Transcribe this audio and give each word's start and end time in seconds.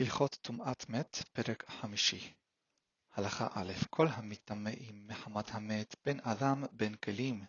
הלכות 0.00 0.38
טומאת 0.42 0.88
מת, 0.88 1.22
פרק 1.32 1.70
חמישי. 1.70 2.34
הלכה 3.14 3.48
א', 3.54 3.72
כל 3.90 4.08
המטמאים 4.08 5.06
מחמת 5.06 5.50
המת, 5.50 5.96
בין 6.04 6.20
אדם 6.22 6.64
בין 6.72 6.94
כלים, 6.94 7.44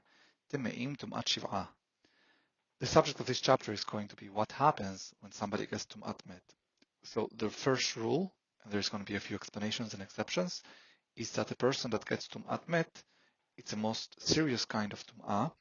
טמאים 0.47 0.95
טומאת 0.95 1.27
שבעה. 1.27 1.65
The 2.81 2.87
subject 2.87 3.19
of 3.19 3.25
this 3.25 3.41
chapter 3.41 3.73
is 3.73 3.83
going 3.83 4.07
to 4.07 4.15
be 4.15 4.29
what 4.29 4.53
happens 4.53 5.13
when 5.19 5.33
somebody 5.33 5.65
gets 5.65 5.85
tumat 5.85 6.25
met. 6.25 6.53
So 7.03 7.27
the 7.33 7.49
first 7.49 7.97
rule, 7.97 8.33
and 8.63 8.71
there's 8.71 8.89
going 8.89 9.03
to 9.03 9.11
be 9.11 9.17
a 9.17 9.19
few 9.19 9.35
explanations 9.35 9.93
and 9.93 10.01
exceptions, 10.01 10.63
is 11.15 11.31
that 11.33 11.47
the 11.47 11.55
person 11.55 11.91
that 11.91 12.05
gets 12.05 12.27
tumat 12.27 12.67
met, 12.67 13.03
it's 13.57 13.73
a 13.73 13.77
most 13.77 14.15
serious 14.21 14.63
kind 14.63 14.93
of 14.93 15.05
tum'ah. 15.05 15.51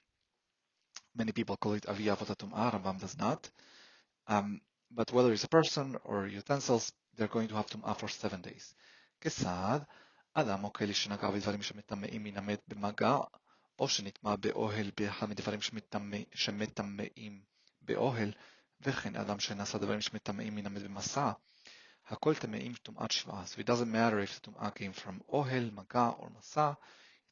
Many 1.17 1.33
people 1.33 1.57
call 1.57 1.73
it 1.73 1.87
aviyah 1.87 2.17
tum'ah, 2.17 2.73
Rambam 2.73 3.01
does 3.01 3.19
not. 3.19 3.51
Um, 4.29 4.61
but 4.93 5.12
whether 5.12 5.33
it's 5.33 5.45
a 5.45 5.49
person 5.49 5.96
or 6.05 6.27
utensils, 6.27 6.93
they're 7.16 7.29
going 7.29 7.48
to 7.48 7.55
have 7.55 7.66
tum'ah 7.66 7.97
for 7.98 8.09
seven 8.09 8.41
days. 8.41 8.75
כיצד 9.20 9.80
אדם 10.34 10.65
או 10.65 10.73
כלי 10.73 10.95
שנגע 10.95 11.30
בדברים 11.30 11.62
שמטמאים 11.62 12.25
מן 12.25 12.37
המת 12.37 12.61
במגע, 12.69 13.19
או 13.79 13.88
שנטמע 13.88 14.37
באוהל 14.37 14.91
באחד 14.97 15.29
מדברים 15.29 15.61
שמטמאים 16.34 17.41
באוהל, 17.83 18.33
וכן 18.80 19.16
אדם 19.16 19.41
שנעשה 19.41 19.79
דברים 19.79 20.01
שמטמאים 20.01 20.55
מן 20.55 20.66
המת 20.66 20.83
במסע, 20.83 21.33
הכל 22.07 22.34
טמאים 22.34 22.75
טומאת 22.75 23.11
שבעה. 23.11 23.45
So 23.45 23.61
it 23.61 23.66
doesn't 23.66 23.93
matter 23.93 24.19
if 24.20 24.37
the 24.37 24.41
טומאה 24.41 24.69
came 24.70 25.01
from 25.01 25.23
אוהל, 25.29 25.70
מגע 25.70 26.11
or 26.19 26.27
מסע, 26.38 26.73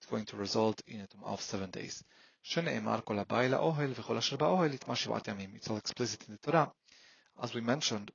it's 0.00 0.06
going 0.06 0.24
to 0.30 0.36
result 0.36 0.82
in 0.88 1.00
a 1.00 1.06
טומאה 1.06 1.34
of 1.34 1.40
seven 1.40 1.70
days. 1.76 2.02
שנאמר 2.42 3.00
כל 3.00 3.18
הבא 3.18 3.40
אל 3.40 3.54
האוהל 3.54 3.92
וכל 3.96 4.16
אשר 4.16 4.36
באוהל 4.36 4.74
יטמע 4.74 4.96
שבעת 4.96 5.28
ימים. 5.28 5.54
It's 5.56 5.66
all 5.66 5.76
explicit 5.76 6.22
in 6.28 6.32
the 6.32 6.50
Torah. 6.50 6.66
As 7.42 7.54
we 7.54 7.60
mentioned, 7.60 8.10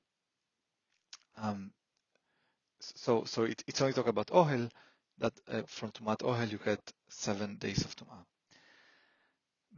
um, 1.38 1.72
so 2.80 3.24
so 3.26 3.44
it, 3.44 3.64
it's 3.68 3.82
only 3.82 3.94
talk 3.94 4.08
about 4.08 4.28
ohel, 4.28 4.70
that 5.20 5.34
uh, 5.48 5.62
from 5.68 5.92
tumat 5.92 6.20
ohel 6.24 6.52
you 6.52 6.58
get 6.58 6.94
seven 7.10 7.58
days 7.58 7.86
of 7.86 7.96
טומאה. 7.96 8.22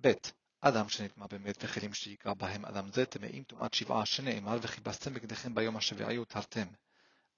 ב' 0.02 0.14
אדם 0.62 0.90
שנטמע 0.90 1.26
במת 1.28 1.58
וכלים 1.64 1.94
שיגע 1.94 2.34
בהם 2.34 2.66
אדם 2.66 2.92
זה 2.92 3.06
טמאים 3.06 3.44
טומאת 3.44 3.74
שבעה 3.74 4.06
שנאמר 4.06 4.58
וכיבסתם 4.62 5.14
בגדיכם 5.14 5.56
ביום 5.56 5.78
השביעי 5.78 6.18
ותרתם. 6.18 6.68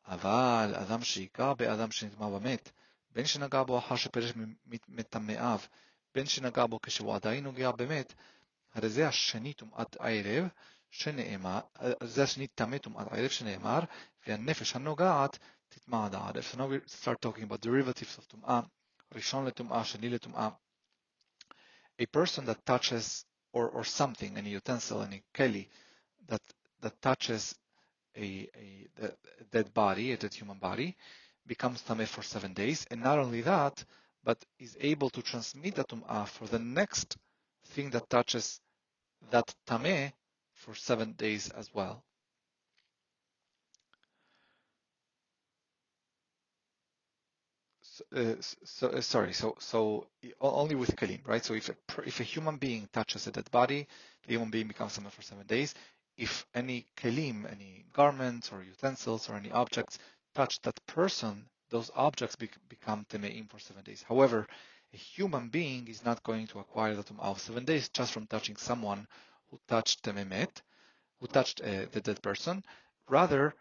אבל 0.08 0.76
אדם 0.76 1.04
שיגע 1.04 1.54
באדם 1.54 1.92
שנטמע 1.92 2.30
במת, 2.30 2.72
בין 3.12 3.26
שנגע 3.26 3.64
בו 3.64 3.78
אחר 3.78 3.96
שפרש 3.96 4.34
מטמאיו, 4.88 5.60
בין 6.16 6.26
שנגע 6.26 6.66
בו 6.66 6.82
כשהוא 6.82 7.16
עדיין 7.16 7.44
נוגע 7.44 7.72
במת, 7.72 8.14
הרי 8.74 8.90
זה 8.90 9.08
השני 9.08 9.54
טומאת 9.54 9.98
ערב, 10.00 10.48
שנאמר, 10.90 11.60
זה 12.04 12.24
השני 12.24 12.48
טמא 12.48 12.78
טומאת 12.78 13.08
ערב 13.12 13.30
שנאמר, 13.30 13.80
והנפש 14.28 14.76
הנוגעת 14.76 15.38
תטמע 15.70 16.06
עד 16.06 16.16
הערב. 16.16 16.44
So 16.52 16.58
now 16.58 16.68
we 16.68 16.80
start 16.88 17.22
talking 17.22 17.44
about 17.44 17.62
derivatives 17.62 18.18
of 18.18 18.26
טומאה, 18.28 18.62
ראשון 19.12 19.46
לטומאה, 19.46 19.86
שני 19.86 20.10
לטומאה. 20.10 20.50
A 22.02 22.06
person 22.06 22.46
that 22.46 22.66
touches 22.66 23.26
or, 23.54 23.70
or 23.70 23.84
something, 23.84 24.38
any 24.38 24.50
utensil, 24.50 25.02
any 25.02 25.24
keli, 25.34 25.68
that, 26.28 26.42
that 26.82 27.02
touches 27.02 27.56
a, 28.18 28.50
a, 28.56 28.88
a 29.02 29.44
dead 29.52 29.74
body, 29.74 30.12
a 30.12 30.18
dead 30.18 30.34
human 30.34 30.58
body, 30.58 30.96
becomes 31.48 31.82
tameh 31.82 32.08
for 32.08 32.22
seven 32.22 32.54
days. 32.54 32.86
And 32.92 33.02
not 33.02 33.20
only 33.20 33.42
that, 33.42 33.84
but 34.24 34.44
is 34.60 34.76
able 34.80 35.10
to 35.12 35.22
transmit 35.22 35.76
the 35.76 35.84
tum'ah 35.84 36.28
for 36.28 36.48
the 36.48 36.60
next 36.60 37.18
thing 37.68 37.92
that 37.92 38.10
touches 38.10 38.60
that 39.32 39.54
tameh 39.68 40.12
for 40.61 40.75
seven 40.75 41.13
days 41.13 41.49
as 41.51 41.75
well. 41.75 42.05
Uh, 48.15 48.35
so 48.65 48.89
uh, 48.89 49.01
sorry, 49.01 49.33
so 49.33 49.55
so 49.59 50.07
only 50.41 50.75
with 50.75 50.97
kalim, 50.97 51.21
right? 51.27 51.45
So 51.45 51.55
if 51.55 51.69
a, 51.69 51.75
if 52.07 52.21
a 52.21 52.25
human 52.25 52.57
being 52.57 52.89
touches 52.93 53.27
a 53.27 53.31
dead 53.31 53.51
body, 53.51 53.87
the 54.27 54.35
human 54.35 54.51
being 54.51 54.69
becomes 54.69 54.97
tameh 54.97 55.11
for 55.11 55.23
seven 55.23 55.47
days. 55.47 55.75
If 56.17 56.47
any 56.55 56.87
kalim, 56.97 57.51
any 57.51 57.85
garments 57.93 58.53
or 58.53 58.63
utensils 58.63 59.29
or 59.29 59.37
any 59.37 59.51
objects 59.51 59.99
touch 60.35 60.61
that 60.63 60.79
person, 60.87 61.47
those 61.71 61.91
objects 61.95 62.37
be 62.37 62.49
become 62.69 63.07
temeim 63.09 63.49
for 63.51 63.59
seven 63.59 63.83
days. 63.85 64.03
However, 64.09 64.47
a 64.93 64.97
human 64.97 65.49
being 65.49 65.89
is 65.89 66.05
not 66.05 66.23
going 66.23 66.47
to 66.49 66.59
acquire 66.59 66.95
the 66.95 67.05
tum'ah 67.05 67.31
of 67.33 67.41
seven 67.41 67.65
days 67.65 67.89
just 67.91 68.13
from 68.13 68.27
touching 68.27 68.57
someone 68.57 69.07
who 69.50 69.60
touched 69.68 70.04
tememet, 70.04 70.62
who 71.20 71.28
touched 71.28 71.62
uh, 71.62 71.86
the 71.92 72.02
dead 72.02 72.22
person. 72.22 72.64
Rather, 73.10 73.54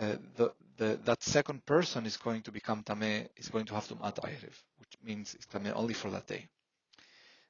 uh, 0.00 0.16
the, 0.36 0.52
the, 0.76 0.98
that 1.04 1.22
second 1.22 1.64
person 1.66 2.06
is 2.06 2.16
going 2.16 2.42
to 2.42 2.52
become 2.52 2.82
tameh, 2.82 3.28
is 3.36 3.48
going 3.48 3.66
to 3.66 3.74
have 3.74 3.88
tum'at 3.88 4.16
ayrev, 4.16 4.56
which 4.78 4.94
means 5.02 5.34
it's 5.34 5.46
tameh 5.46 5.72
only 5.74 5.94
for 5.94 6.10
that 6.10 6.26
day. 6.26 6.48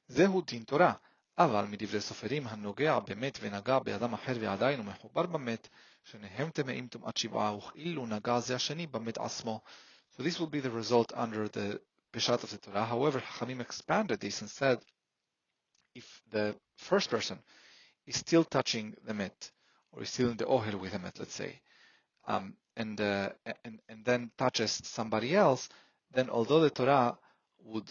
זהו 0.07 0.41
דין 0.41 0.63
תורה, 0.63 0.93
אבל 1.37 1.65
מדברי 1.65 2.01
סופרים 2.01 2.47
הנוגע 2.47 2.99
במת 2.99 3.37
ונגע 3.41 3.79
באדם 3.79 4.13
אחר 4.13 4.33
ועדיין 4.41 4.79
הוא 4.79 4.85
מחובר 4.85 5.25
במת, 5.25 5.67
שניהם 6.03 6.49
טמאים 6.49 6.87
טומאת 6.87 7.17
שבעה, 7.17 7.55
וכאילו 7.55 8.05
נגע 8.05 8.39
זה 8.39 8.55
השני 8.55 8.87
במת 8.87 9.17
עצמו. 9.17 9.61
So 10.17 10.23
this 10.23 10.39
will 10.39 10.47
be 10.47 10.59
the 10.59 10.71
result 10.71 11.13
under 11.13 11.47
the 11.47 11.79
Peshat 12.11 12.43
of 12.43 12.49
the 12.49 12.57
Torah. 12.57 12.85
However, 12.85 13.19
Hachamim 13.19 13.61
expanded 13.61 14.19
this 14.19 14.41
and 14.41 14.49
said, 14.49 14.79
if 15.95 16.21
the 16.31 16.55
first 16.77 17.09
person 17.09 17.37
is 18.06 18.16
still 18.16 18.44
touching 18.44 18.94
the 19.04 19.14
met, 19.14 19.50
or 19.92 20.02
is 20.02 20.10
still 20.10 20.30
in 20.30 20.36
the 20.36 20.44
ohel 20.44 20.78
with 20.78 20.92
the 20.92 20.98
met, 20.98 21.18
let's 21.18 21.34
say, 21.34 21.60
um, 22.26 22.56
and, 22.76 23.00
uh, 23.00 23.30
and, 23.64 23.80
and 23.88 24.04
then 24.04 24.30
touches 24.36 24.80
somebody 24.84 25.34
else, 25.34 25.68
then 26.12 26.30
although 26.30 26.60
the 26.60 26.70
Torah 26.70 27.16
would 27.64 27.90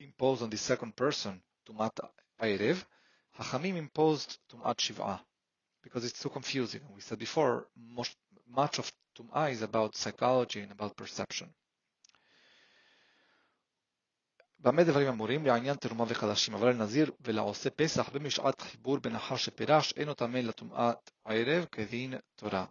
impose 0.00 0.42
on 0.42 0.50
the 0.50 0.56
second 0.56 0.96
person 0.96 1.42
tumat 1.66 1.98
ayrev, 2.40 2.84
Hachamim 3.38 3.76
imposed 3.76 4.38
tumat 4.50 4.76
shiv'ah 4.76 5.20
because 5.82 6.04
it's 6.04 6.20
too 6.20 6.28
confusing. 6.28 6.80
We 6.94 7.00
said 7.00 7.18
before, 7.18 7.66
most, 7.76 8.16
much 8.48 8.78
of 8.78 8.92
tum'ah 9.16 9.50
is 9.50 9.62
about 9.62 9.96
psychology 9.96 10.60
and 10.60 10.72
about 10.72 10.96
perception. 10.96 11.48
במה 14.61 14.83
דברים 14.83 15.07
אמורים? 15.07 15.45
לעניין 15.45 15.75
תרומה 15.75 16.05
וחדשים, 16.07 16.53
אבל 16.53 16.69
לנזיר 16.69 17.11
ולעושה 17.21 17.69
פסח 17.69 18.09
במשעת 18.09 18.61
חיבור 18.61 18.97
בין 18.97 19.15
אחר 19.15 19.37
שפירש, 19.37 19.93
אינו 19.97 20.13
טמא 20.13 20.37
לטומאת 20.37 21.11
ערב 21.25 21.65
כדין 21.71 22.13
תורה. 22.35 22.65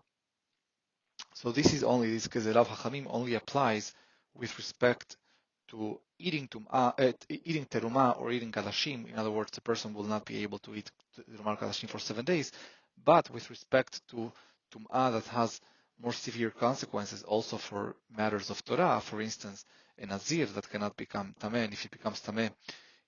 So 1.34 1.52
this 1.52 1.72
is 1.72 1.82
only, 1.82 2.16
this 2.16 2.28
גזירה 2.28 2.64
חכמים 2.64 3.06
only 3.06 3.34
applies 3.34 3.92
with 4.38 4.58
respect 4.58 5.16
to 5.68 5.98
eating 6.18 6.48
tum'ah, 6.48 6.92
uh, 6.98 7.12
eating 7.28 7.66
teruma 7.66 8.18
or 8.18 8.30
eating 8.30 8.52
kadashim. 8.52 9.08
In 9.10 9.18
other 9.18 9.30
words, 9.30 9.50
the 9.52 9.60
person 9.60 9.94
will 9.94 10.04
not 10.04 10.24
be 10.24 10.42
able 10.42 10.58
to 10.58 10.74
eat 10.74 10.90
teruma 11.14 11.58
kadashim 11.58 11.88
for 11.88 11.98
seven 11.98 12.24
days. 12.24 12.52
But 13.04 13.30
with 13.30 13.50
respect 13.50 14.00
to 14.10 14.32
tum'ah 14.72 15.12
that 15.12 15.26
has 15.26 15.60
more 15.98 16.12
severe 16.12 16.50
consequences 16.50 17.22
also 17.22 17.56
for 17.56 17.96
matters 18.10 18.50
of 18.50 18.64
Torah, 18.64 19.00
for 19.00 19.20
instance, 19.20 19.64
a 20.00 20.06
Nazir 20.06 20.46
that 20.46 20.68
cannot 20.70 20.96
become 20.96 21.34
Tameh, 21.40 21.64
and 21.64 21.72
if 21.72 21.82
he 21.82 21.88
becomes 21.88 22.20
Tameh, 22.20 22.50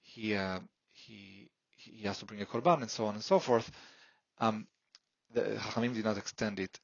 he, 0.00 0.34
uh, 0.34 0.60
he, 0.92 1.48
he 1.76 2.06
has 2.06 2.18
to 2.18 2.24
bring 2.24 2.40
a 2.40 2.46
Korban 2.46 2.82
and 2.82 2.90
so 2.90 3.06
on 3.06 3.14
and 3.14 3.22
so 3.22 3.38
forth. 3.38 3.70
Um, 4.38 4.66
the 5.32 5.42
Chachamim 5.42 5.94
did 5.94 6.04
not 6.04 6.16
extend 6.16 6.60
it 6.60 6.78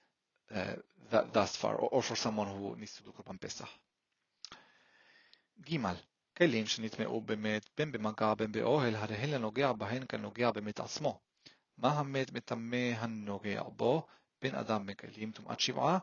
uh, 0.55 0.75
that, 1.11 1.33
thus 1.33 1.57
far, 1.57 1.75
or, 1.77 1.89
or, 1.89 2.03
for 2.03 2.17
someone 2.17 2.49
who 2.49 2.77
needs 2.77 2.95
to 2.97 3.03
do 3.03 3.13
Korban 3.13 3.41
Pesach. 3.41 3.69
ג' 5.61 5.79
כלים 6.39 6.67
שנטמעו 6.67 7.21
במת, 7.21 7.71
בין 7.77 7.93
במגע 7.93 8.35
בין 8.35 8.53
באוהל, 8.53 8.97
הרי 8.97 9.17
הן 9.17 9.31
לנוגע 9.31 9.73
בהן 9.73 10.03
כנוגע 10.09 10.51
במת 10.51 10.81
עצמו. 10.81 11.21
מה 11.79 11.99
המת 11.99 12.33
מטמא 12.33 12.93
הנוגע 12.97 13.63
בו? 13.63 14.07
בין 14.43 14.55
אדם 14.55 14.87
בכלים 14.87 15.33
טומאת 15.33 15.61
שבעה, 15.61 15.99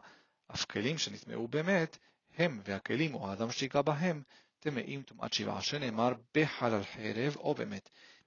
אף 0.53 0.65
כלים 0.65 0.97
שנטמעו 0.97 1.47
באמת, 1.47 1.97
הם 2.36 2.60
והכלים 2.64 3.14
או 3.14 3.30
האדם 3.30 3.48
בהם, 3.84 4.22
טמאים 4.60 5.02
טומאת 5.02 5.32
שבעה, 5.32 5.62
שנאמר 5.62 6.12
בחלל 6.34 6.82
חרב 6.84 7.36
או 7.36 7.54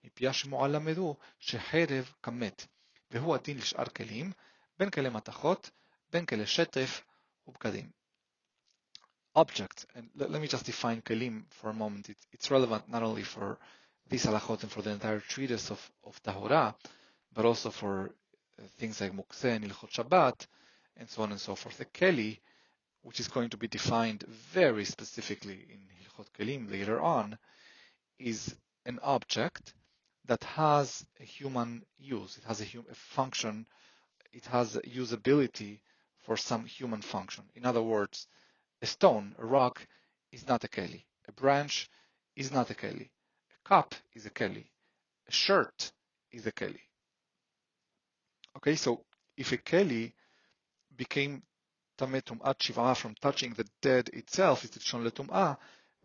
מפי 0.03 0.27
השמועה 0.27 0.67
למדו 0.67 1.15
שחרב 1.39 2.13
כמת, 2.23 2.65
והוא 3.11 3.35
הדין 3.35 3.57
לשאר 3.57 3.85
כלים, 3.85 4.31
בין 4.79 4.89
כלי 4.89 5.09
מתכות, 5.09 5.69
בין 6.11 6.25
כלי 6.25 6.47
שטף 6.47 7.01
ובגדים. 7.47 7.89
Object, 9.35 9.85
and 9.95 10.09
let 10.15 10.41
me 10.41 10.47
just 10.47 10.65
define 10.65 11.01
kelim 11.01 11.45
for 11.51 11.69
a 11.69 11.73
moment. 11.73 12.09
It, 12.09 12.17
it's 12.33 12.49
relevant 12.49 12.89
not 12.89 13.03
only 13.03 13.23
for 13.23 13.59
these 14.09 14.25
halachot 14.25 14.63
and 14.63 14.71
for 14.71 14.81
the 14.81 14.89
entire 14.89 15.19
treatise 15.19 15.69
of, 15.69 15.79
of 16.03 16.21
Tahora, 16.23 16.73
but 17.35 17.45
also 17.45 17.69
for 17.69 17.93
uh, 18.07 18.63
things 18.79 18.99
like 18.99 19.13
muktzeh 19.13 19.55
and 19.55 19.65
ilchot 19.65 19.91
Shabbat, 19.91 20.47
and 20.97 21.07
so 21.07 21.21
on 21.21 21.31
and 21.31 21.39
so 21.39 21.53
forth. 21.55 21.77
The 21.77 21.85
keli 21.85 22.39
which 23.01 23.19
is 23.19 23.27
going 23.27 23.49
to 23.49 23.57
be 23.57 23.67
defined 23.67 24.23
very 24.27 24.85
specifically 24.85 25.65
in 25.69 25.79
Hilchot 26.01 26.27
Kelim 26.37 26.69
later 26.71 26.99
on, 27.01 27.37
is 28.17 28.55
an 28.85 28.99
object 29.03 29.73
that 30.25 30.43
has 30.43 31.05
a 31.19 31.23
human 31.23 31.83
use. 31.97 32.37
It 32.37 32.43
has 32.43 32.61
a, 32.61 32.65
hum- 32.65 32.85
a 32.91 32.95
function. 32.95 33.65
It 34.31 34.45
has 34.45 34.75
usability 34.85 35.79
for 36.19 36.37
some 36.37 36.65
human 36.65 37.01
function. 37.01 37.45
In 37.55 37.65
other 37.65 37.81
words, 37.81 38.27
a 38.81 38.85
stone, 38.85 39.35
a 39.39 39.45
rock, 39.45 39.85
is 40.31 40.47
not 40.47 40.63
a 40.63 40.67
keli. 40.67 41.03
A 41.27 41.31
branch 41.31 41.89
is 42.35 42.51
not 42.51 42.69
a 42.69 42.73
keli. 42.73 43.09
A 43.09 43.67
cup 43.67 43.95
is 44.13 44.25
a 44.25 44.29
keli. 44.29 44.65
A 45.27 45.31
shirt 45.31 45.91
is 46.31 46.45
a 46.45 46.51
keli. 46.51 46.81
Okay, 48.57 48.75
so 48.75 49.05
if 49.37 49.51
a 49.51 49.57
keli 49.57 50.13
became 50.95 51.41
tameh 51.99 52.23
tum'at 52.23 52.97
from 52.97 53.13
touching 53.15 53.53
the 53.53 53.67
dead 53.81 54.09
itself, 54.13 54.63
is 54.63 54.71
rishon 54.71 55.03
letum'ah, 55.03 55.57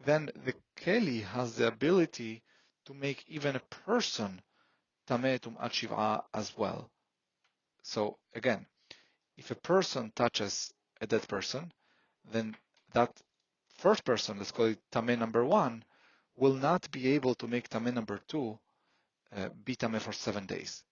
then 0.04 0.28
the 0.44 0.54
keli 0.76 1.22
has 1.22 1.54
the 1.54 1.68
ability 1.68 2.42
to 2.84 2.92
make 2.92 3.24
even 3.28 3.54
a 3.54 3.60
person 3.86 4.42
tameh 5.06 5.38
tum'at 5.40 6.24
as 6.34 6.56
well. 6.58 6.90
So 7.82 8.18
again, 8.34 8.66
if 9.36 9.50
a 9.50 9.54
person 9.54 10.12
touches 10.16 10.72
a 11.00 11.06
dead 11.06 11.28
person, 11.28 11.72
then 12.32 12.56
that 12.92 13.10
first 13.76 14.04
person, 14.04 14.38
let's 14.38 14.50
call 14.50 14.66
it 14.66 14.80
tameh 14.90 15.18
number 15.18 15.44
one, 15.44 15.84
will 16.36 16.54
not 16.54 16.90
be 16.90 17.08
able 17.14 17.34
to 17.36 17.46
make 17.46 17.68
tameh 17.68 17.94
number 17.94 18.18
two 18.26 18.58
uh, 19.36 19.48
be 19.64 19.76
tameh 19.76 20.00
for 20.00 20.12
seven 20.12 20.46
days. 20.46 20.82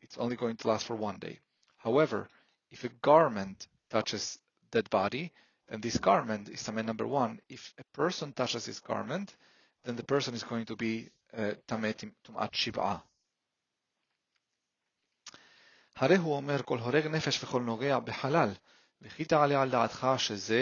It's 0.00 0.18
only 0.18 0.36
going 0.36 0.56
to 0.56 0.68
last 0.68 0.86
for 0.86 0.96
one 0.96 1.18
day. 1.18 1.40
However, 1.76 2.28
if 2.70 2.84
a 2.84 2.88
garment 2.88 3.68
touches 3.90 4.38
dead 4.71 4.89
body, 4.89 5.31
then 5.67 5.81
this 5.81 5.97
garment 5.97 6.49
is 6.49 6.63
tameh 6.63 6.85
number 6.85 7.07
one. 7.07 7.39
If 7.49 7.73
a 7.77 7.83
person 7.93 8.33
touches 8.33 8.65
this 8.65 8.79
garment, 8.79 9.35
then 9.83 9.95
the 9.95 10.03
person 10.03 10.33
is 10.33 10.43
going 10.43 10.65
to 10.65 10.75
be 10.75 11.09
uh, 11.37 11.53
tameh 11.67 11.93
tum'at 12.23 12.51
shiv'ah. 12.51 13.01
הרי 15.95 16.17
הוא 16.17 16.35
אומר 16.35 16.63
כל 16.63 16.79
הורג 16.79 17.07
נפש 17.07 17.43
וכל 17.43 17.61
נוגע 17.61 17.99
בחלל, 17.99 18.49
וכי 19.01 19.25
תעלה 19.25 19.61
על 19.61 19.69
דעתך 19.69 20.07
שזה 20.17 20.61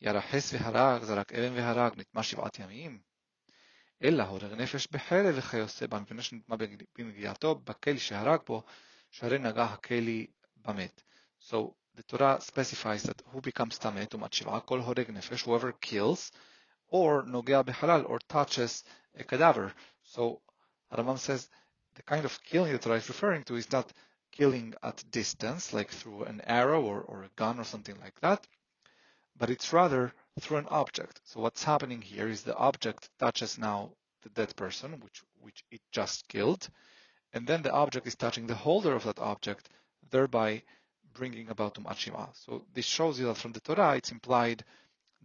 ירחס 0.00 0.52
והרג, 0.52 1.02
זרק 1.02 1.32
אבן 1.32 1.52
והרג, 1.56 1.92
נטמע 1.96 2.22
שבעת 2.22 2.58
ימים? 2.58 2.98
אלא 4.02 4.22
הורג 4.22 4.52
נפש 4.52 4.88
בחרב 4.90 5.34
וכיוצא 5.38 5.86
בה, 5.86 6.00
מפני 6.00 6.22
שנטמע 6.22 6.56
בנגיעתו 6.98 7.54
בכלי 7.54 7.98
שהרג 7.98 8.40
בו, 8.46 8.62
שהרי 9.10 9.38
נגע 9.38 9.64
הכלי 9.64 10.26
במת. 10.56 11.02
So 11.40 11.56
the 11.97 12.03
Torah 12.03 12.39
specifies 12.39 13.03
that 13.03 13.21
who 13.31 13.41
becomes 13.41 13.79
tameh 13.79 14.07
shiv'ah, 14.07 14.63
kol 14.63 14.81
horeg 14.81 15.07
nefesh, 15.07 15.43
whoever 15.43 15.71
kills, 15.71 16.31
or 16.89 17.23
nogea 17.23 17.65
behalal, 17.65 18.07
or 18.07 18.19
touches 18.29 18.83
a 19.17 19.23
cadaver. 19.23 19.73
So 20.03 20.39
Rambam 20.93 21.17
says 21.17 21.49
the 21.95 22.03
kind 22.03 22.23
of 22.23 22.43
killing 22.43 22.71
that 22.71 22.83
Torah 22.83 22.97
is 22.97 23.09
referring 23.09 23.43
to 23.45 23.55
is 23.55 23.71
not 23.71 23.91
killing 24.31 24.75
at 24.83 25.03
distance, 25.09 25.73
like 25.73 25.89
through 25.89 26.25
an 26.25 26.41
arrow 26.41 26.83
or, 26.83 27.01
or 27.01 27.23
a 27.23 27.29
gun 27.35 27.59
or 27.59 27.63
something 27.63 27.99
like 27.99 28.19
that, 28.21 28.45
but 29.35 29.49
it's 29.49 29.73
rather 29.73 30.13
through 30.39 30.57
an 30.57 30.67
object. 30.69 31.19
So 31.23 31.39
what's 31.39 31.63
happening 31.63 32.03
here 32.03 32.27
is 32.27 32.43
the 32.43 32.55
object 32.55 33.09
touches 33.17 33.57
now 33.57 33.89
the 34.21 34.29
dead 34.29 34.55
person, 34.55 34.99
which, 34.99 35.23
which 35.41 35.63
it 35.71 35.81
just 35.91 36.27
killed, 36.27 36.69
and 37.33 37.47
then 37.47 37.63
the 37.63 37.71
object 37.71 38.05
is 38.05 38.15
touching 38.15 38.45
the 38.45 38.53
holder 38.53 38.93
of 38.93 39.05
that 39.05 39.17
object, 39.17 39.69
thereby 40.11 40.61
bringing 41.16 41.48
about 41.48 41.74
Tum'at 41.74 41.96
Shiv'ah. 41.96 42.30
So 42.34 42.64
this 42.74 42.86
shows 42.86 43.20
you 43.20 43.26
that 43.26 43.36
from 43.36 43.52
the 43.52 43.60
Torah 43.60 43.96
it's 43.96 44.12
implied 44.12 44.64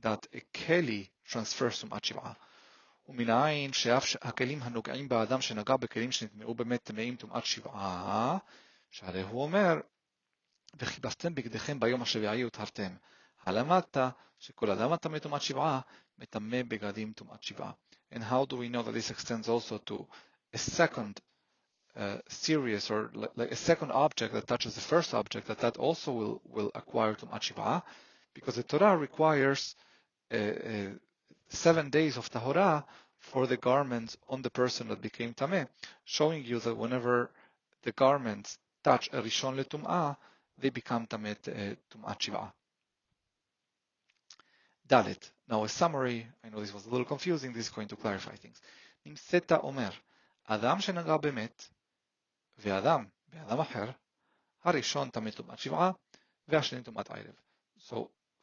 that 0.01 0.27
a 0.33 0.41
keli 0.53 1.09
transfers 1.25 1.83
Tum'at 1.83 2.01
Shiv'ah. 2.01 2.35
ומנין 3.09 3.73
שאף 3.73 4.15
הכלים 4.21 4.63
הנוגעים 4.63 5.09
באדם 5.09 5.41
שנגע 5.41 5.77
בכלים 5.77 6.11
שנטמעו 6.11 6.53
באמת 6.53 6.83
טמאים 6.83 7.15
טומאת 7.15 7.45
שבעה, 7.45 8.37
שהרי 8.91 9.21
הוא 9.21 9.43
אומר, 9.43 9.79
וכיבסתם 10.79 11.35
בגדיכם 11.35 11.79
ביום 11.79 12.01
השביעי 12.01 12.45
וטהרתם. 12.45 12.95
הלמדת 13.45 13.97
שכל 14.39 14.71
אדם 14.71 14.93
הטמא 14.93 15.19
טומאת 15.19 15.41
שבעה, 15.41 15.79
מטמא 16.17 16.63
בגדים 16.67 17.13
טומאת 17.13 17.43
שבעה. 17.43 17.71
And 18.13 18.17
how 18.17 18.45
do 18.45 18.55
we 18.55 18.69
know 18.69 18.83
that 18.83 18.93
this 18.93 19.11
extends 19.11 19.49
also 19.49 19.77
to 19.89 20.05
a 20.53 20.57
second 20.57 21.19
Serious, 22.28 22.90
or 22.90 23.10
like, 23.14 23.52
a 23.52 23.56
second 23.56 23.92
object 23.92 24.32
that 24.34 24.46
touches 24.46 24.74
the 24.74 24.80
first 24.80 25.12
object, 25.12 25.46
that 25.48 25.58
that 25.58 25.76
also 25.76 26.12
will, 26.12 26.40
will 26.48 26.70
acquire 26.74 27.14
Tum'at 27.14 27.82
because 28.34 28.54
the 28.56 28.62
Torah 28.62 28.96
requires 28.96 29.76
seven 31.48 31.90
days 31.90 32.16
of 32.16 32.30
Tahorah 32.30 32.84
for 33.18 33.46
the 33.46 33.58
garments 33.58 34.16
on 34.28 34.42
the 34.42 34.50
person 34.50 34.88
that 34.88 35.02
became 35.02 35.34
Tameh, 35.34 35.68
showing 36.04 36.44
you 36.44 36.58
that 36.60 36.74
whenever 36.74 37.30
the 37.82 37.92
garments 37.92 38.58
touch 38.82 39.08
a 39.12 39.20
Rishon 39.20 39.56
Letum'ah, 39.62 40.16
they 40.58 40.70
become 40.70 41.06
Tameh 41.06 41.36
uh, 41.48 41.74
Tum'at 41.90 42.52
Dalit. 44.88 45.30
Now 45.48 45.64
a 45.64 45.68
summary, 45.68 46.26
I 46.42 46.48
know 46.48 46.60
this 46.60 46.72
was 46.72 46.86
a 46.86 46.90
little 46.90 47.04
confusing, 47.04 47.52
this 47.52 47.66
is 47.66 47.72
going 47.72 47.88
to 47.88 47.96
clarify 47.96 48.34
things. 48.36 48.60
Nimseta 49.06 49.62
Omer, 49.62 49.92
Adam 50.48 50.78
shenagah 50.78 51.20
bemet, 51.20 51.68
ואדם 52.57 53.05
באדם 53.27 53.59
אחר, 53.59 53.91
הראשון 54.63 55.09
טמא 55.09 55.31
טומאת 55.31 55.59
שבעה, 55.59 55.91
והשני 56.47 56.83
טומאת 56.83 57.09
ערב. 57.11 57.35
So, 57.79 57.95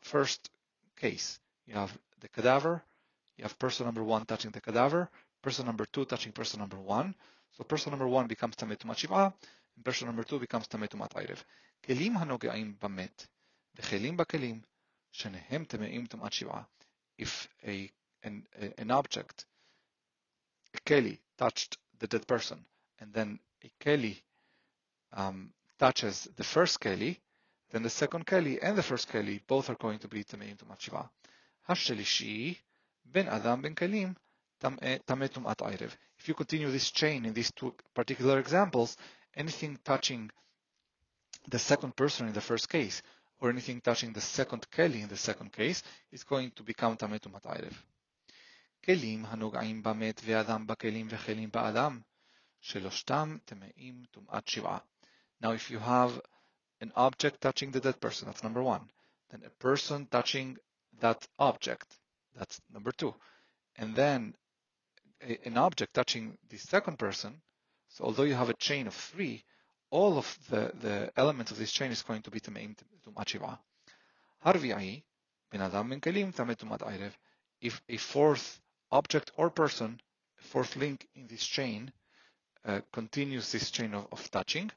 first 0.03 0.51
case, 0.97 1.41
you 1.67 1.75
have 1.75 1.99
the 2.21 2.29
cadaver, 2.29 2.83
you 3.37 3.45
have 3.45 3.59
person 3.59 3.87
number 3.87 4.03
one 4.03 4.25
touching 4.27 4.51
the 4.51 4.61
cadaver, 4.61 5.11
person 5.43 5.67
number 5.67 5.85
two 5.85 6.05
touching 6.05 6.33
person 6.33 6.59
number 6.61 6.79
one. 6.79 7.15
So 7.53 7.65
person 7.65 7.91
number 7.91 8.09
one 8.09 8.27
becomes 8.27 8.57
טמא 8.57 8.75
טומאת 8.75 8.99
שבעה, 8.99 9.29
and 9.77 9.85
person 9.85 10.07
number 10.07 10.25
two 10.25 10.39
becomes 10.39 10.67
טמא 10.69 10.87
טומאת 10.87 11.17
ערב. 11.17 11.43
כלים 11.85 12.17
הנוגעים 12.17 12.77
במת, 12.83 13.27
וכלים 13.75 14.17
בכלים, 14.17 14.61
שניהם 15.13 15.65
טמאים 15.65 16.07
טומאת 16.07 16.33
שבעה. 16.33 16.63
If 17.19 17.49
a, 17.63 17.91
an, 18.25 18.47
an 18.79 18.91
object, 18.91 19.45
a 20.75 20.79
keli, 20.91 21.19
touched 21.39 21.77
the 22.01 22.07
dead 22.07 22.27
person, 22.27 22.59
and 23.01 23.13
then 23.13 23.39
a 23.63 23.71
keli 23.81 24.17
um, 25.13 25.53
touches 25.79 26.29
the 26.37 26.45
first 26.45 26.81
keli, 26.81 27.19
then 27.71 27.83
the 27.83 27.91
second 27.91 28.27
keli 28.27 28.59
and 28.63 28.77
the 28.77 28.83
first 28.83 29.09
keli 29.11 29.41
both 29.47 29.71
are 29.71 29.77
going 29.77 29.99
to 29.99 30.09
be 30.09 30.23
טמאים 30.23 30.57
טומאת 30.57 30.81
שבעה. 30.81 31.07
השלישי, 31.69 32.55
בין 33.05 33.29
אדם 33.29 33.63
בין 33.63 33.75
כלים, 33.75 34.15
טמא 35.05 35.27
טומאת 35.27 35.63
ערב. 35.63 35.97
If 36.19 36.29
you 36.29 36.35
continue 36.35 36.71
this 36.71 36.91
chain 36.91 37.25
in 37.25 37.35
these 37.35 37.51
two 37.51 37.75
particular 37.95 38.39
examples, 38.39 38.97
anything 39.37 39.79
touching 39.85 40.31
the 41.49 41.59
second 41.59 41.97
person 41.97 42.29
in 42.29 42.35
the 42.35 42.41
first 42.41 42.69
case, 42.69 43.03
or 43.41 43.51
anything 43.51 43.81
touching 43.81 44.13
the 44.13 44.21
second 44.21 44.67
keli 44.71 45.03
in 45.03 45.09
the 45.09 45.17
second 45.17 45.53
case, 45.53 45.83
is 46.13 46.25
going 46.25 46.51
to 46.57 46.63
become 46.63 46.97
טמא 46.97 47.19
טומאת 47.19 47.47
ערב. 47.47 47.83
כלים 48.85 49.25
הנוגעים 49.27 49.83
במת 49.83 50.21
ואדם 50.25 50.67
בכלים 50.67 51.07
וכלים 51.11 51.51
באדם, 51.51 52.01
Temeim 52.64 54.06
tum'at 54.14 54.46
shiv'a. 54.46 54.82
Now, 55.42 55.52
if 55.52 55.72
you 55.72 55.80
have 55.80 56.20
an 56.82 56.92
object 56.96 57.42
touching 57.42 57.72
the 57.72 57.80
dead 57.80 58.00
person, 58.00 58.28
that's 58.28 58.44
number 58.44 58.62
one. 58.62 58.90
Then 59.32 59.44
a 59.46 59.50
person 59.50 60.08
touching 60.08 60.58
that 61.00 61.28
object, 61.38 61.98
that's 62.38 62.60
number 62.74 62.92
two. 62.92 63.14
And 63.78 63.96
then 63.96 64.34
a, 65.22 65.40
an 65.46 65.58
object 65.58 65.94
touching 65.94 66.38
the 66.50 66.58
second 66.58 67.00
person, 67.00 67.42
so 67.90 68.06
although 68.06 68.24
you 68.24 68.36
have 68.36 68.50
a 68.50 68.54
chain 68.56 68.88
of 68.88 68.94
three, 68.94 69.44
all 69.90 70.18
of 70.18 70.38
the, 70.50 70.72
the 70.82 71.12
elements 71.16 71.52
of 71.52 71.58
this 71.58 71.72
chain 71.72 71.92
is 71.92 72.04
going 72.04 72.22
to 72.24 72.32
be 72.32 72.40
temeim 72.40 72.76
tum'at 73.06 73.26
shiv'a. 73.26 73.58
Harvi'i, 74.46 75.04
bin 75.52 75.62
adam 75.62 75.90
min 75.90 76.02
kelim 76.02 76.34
tum'at. 76.34 77.12
If 77.62 77.82
a 77.90 77.98
fourth 77.98 78.62
object 78.92 79.32
or 79.38 79.50
person, 79.50 80.00
a 80.40 80.44
fourth 80.44 80.76
link 80.76 81.08
in 81.16 81.28
this 81.28 81.46
chain, 81.46 81.92
uh, 82.66 82.82
continues 82.92 83.52
this 83.52 83.72
chain 83.72 83.94
of, 83.94 84.32
touching, 84.32 84.72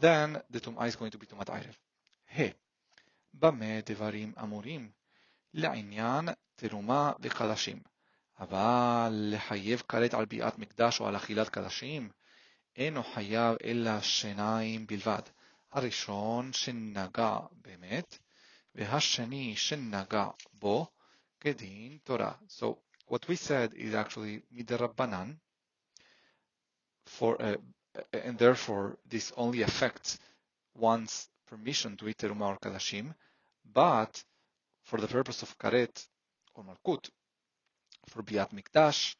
then 0.00 0.40
the 0.50 0.60
Tum'ah 0.60 0.86
is 0.86 0.96
going 0.96 1.10
to 1.10 1.18
be 1.18 1.26
Tum'at 1.26 1.46
Ayref. 1.46 2.54
ba 3.32 3.52
me 3.52 3.82
Devarim 3.82 4.34
Amurim, 4.34 4.88
La'inyan 5.56 6.34
Teruma 6.58 7.18
V'Kadashim, 7.20 7.80
Aval 8.40 9.32
L'Hayev 9.32 9.84
Karet 9.86 10.14
Al-Bi'at 10.14 10.58
Mikdash 10.58 11.00
O 11.00 11.06
Al-Achilat 11.06 11.50
Kalashim, 11.50 12.10
Eno 12.76 13.02
Hayav 13.02 13.58
Ela 13.62 14.00
Shenaim 14.00 14.86
Bilvad, 14.86 15.26
Arishon 15.74 16.52
Shennaga 16.52 17.48
Bemet, 17.62 18.18
V'Hasheni 18.76 19.54
Shennaga 19.54 20.34
Bo, 20.58 20.88
Kedin 21.42 22.00
Torah. 22.04 22.38
So, 22.48 22.78
what 23.06 23.28
we 23.28 23.36
said 23.36 23.74
is 23.74 23.94
actually 23.94 24.42
Midrabbanan, 24.56 24.94
Rabbanan, 24.96 25.36
for 27.06 27.40
uh, 27.40 27.56
and 28.12 28.38
therefore 28.38 28.96
this 29.08 29.32
only 29.36 29.62
affects 29.62 30.18
one's 30.74 31.28
permission 31.46 31.96
to 31.96 32.08
eat 32.08 32.18
teruma 32.18 32.48
or 32.48 32.58
kadashim, 32.58 33.14
but 33.72 34.22
for 34.82 35.00
the 35.00 35.08
purpose 35.08 35.42
of 35.42 35.56
karet 35.58 36.06
or 36.54 36.64
malkut, 36.64 37.10
for 38.08 38.22
biat 38.22 38.50
mikdash, 38.52 39.14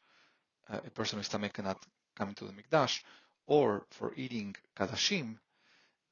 uh, 0.69 0.79
a 0.85 0.89
person 0.91 1.17
with 1.17 1.25
stomach 1.25 1.53
cannot 1.53 1.81
come 2.15 2.29
into 2.29 2.45
the 2.45 2.53
mikdash, 2.53 3.01
or 3.47 3.85
for 3.91 4.13
eating 4.15 4.55
kadashim, 4.77 5.37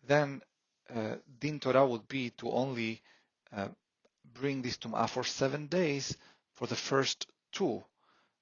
then 0.08 0.42
uh, 0.94 1.16
din 1.40 1.60
Torah 1.60 1.86
would 1.86 2.08
be 2.08 2.30
to 2.32 2.52
only 2.52 3.02
uh, 3.56 3.68
bring 4.34 4.62
this 4.62 4.78
tum'ah 4.78 5.10
for 5.10 5.24
seven 5.24 5.68
days 5.68 6.18
for 6.54 6.68
the 6.68 6.76
first 6.76 7.28
two. 7.52 7.84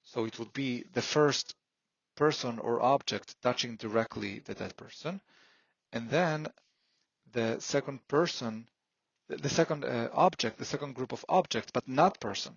So 0.03 0.25
it 0.25 0.39
would 0.39 0.53
be 0.53 0.83
the 0.93 1.01
first 1.01 1.55
person 2.16 2.58
or 2.58 2.82
object 2.82 3.40
touching 3.42 3.76
directly 3.76 4.40
the 4.40 4.54
dead 4.54 4.76
person, 4.76 5.20
and 5.92 6.10
then 6.10 6.46
the 7.32 7.60
second 7.60 8.06
person, 8.08 8.66
the 9.28 9.48
second 9.48 9.84
uh, 9.84 10.08
object, 10.12 10.58
the 10.58 10.64
second 10.64 10.94
group 10.94 11.12
of 11.12 11.24
objects, 11.28 11.70
but 11.72 11.86
not 11.86 12.20
person, 12.20 12.54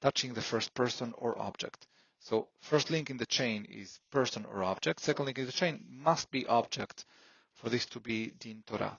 touching 0.00 0.34
the 0.34 0.42
first 0.42 0.74
person 0.74 1.14
or 1.18 1.38
object. 1.38 1.86
So 2.20 2.48
first 2.60 2.90
link 2.90 3.10
in 3.10 3.18
the 3.18 3.26
chain 3.26 3.66
is 3.66 4.00
person 4.10 4.44
or 4.46 4.64
object. 4.64 5.00
Second 5.00 5.26
link 5.26 5.38
in 5.38 5.46
the 5.46 5.52
chain 5.52 5.84
must 5.88 6.30
be 6.30 6.46
object 6.46 7.04
for 7.54 7.68
this 7.68 7.86
to 7.86 8.00
be 8.00 8.32
din 8.38 8.62
Torah. 8.66 8.98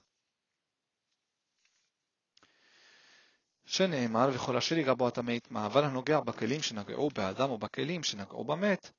שנאמר 3.68 4.30
וכל 4.34 4.58
אשר 4.58 4.78
ייגע 4.78 4.94
בו 4.94 5.08
הטמא 5.08 5.32
יטמא, 5.32 5.66
אבל 5.66 5.84
הנוגע 5.84 6.20
בכלים 6.20 6.62
שנגעו 6.62 7.10
באדם 7.10 7.50
או 7.50 7.58
בכלים 7.58 8.04
שנגעו 8.04 8.44
במת, 8.44 8.92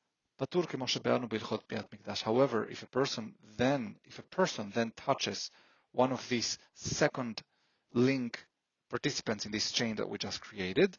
פטור 0.42 0.62
כמו 0.62 0.88
שביארנו 0.88 1.28
בהלכות 1.28 1.64
ביאת 1.68 1.94
מקדש. 1.94 2.24
However, 2.24 2.70
if 2.70 2.82
a 2.82 2.96
person 2.96 3.22
then, 3.58 4.10
if 4.10 4.18
a 4.18 4.36
person 4.36 4.70
then 4.74 4.90
touches 5.06 5.50
one 5.92 6.12
of 6.12 6.28
these 6.28 6.58
second 6.74 7.42
link 7.94 8.46
participants 8.88 9.46
in 9.46 9.52
this 9.52 9.72
chain 9.72 9.96
that 9.96 10.08
we 10.08 10.18
just 10.18 10.40
created, 10.40 10.96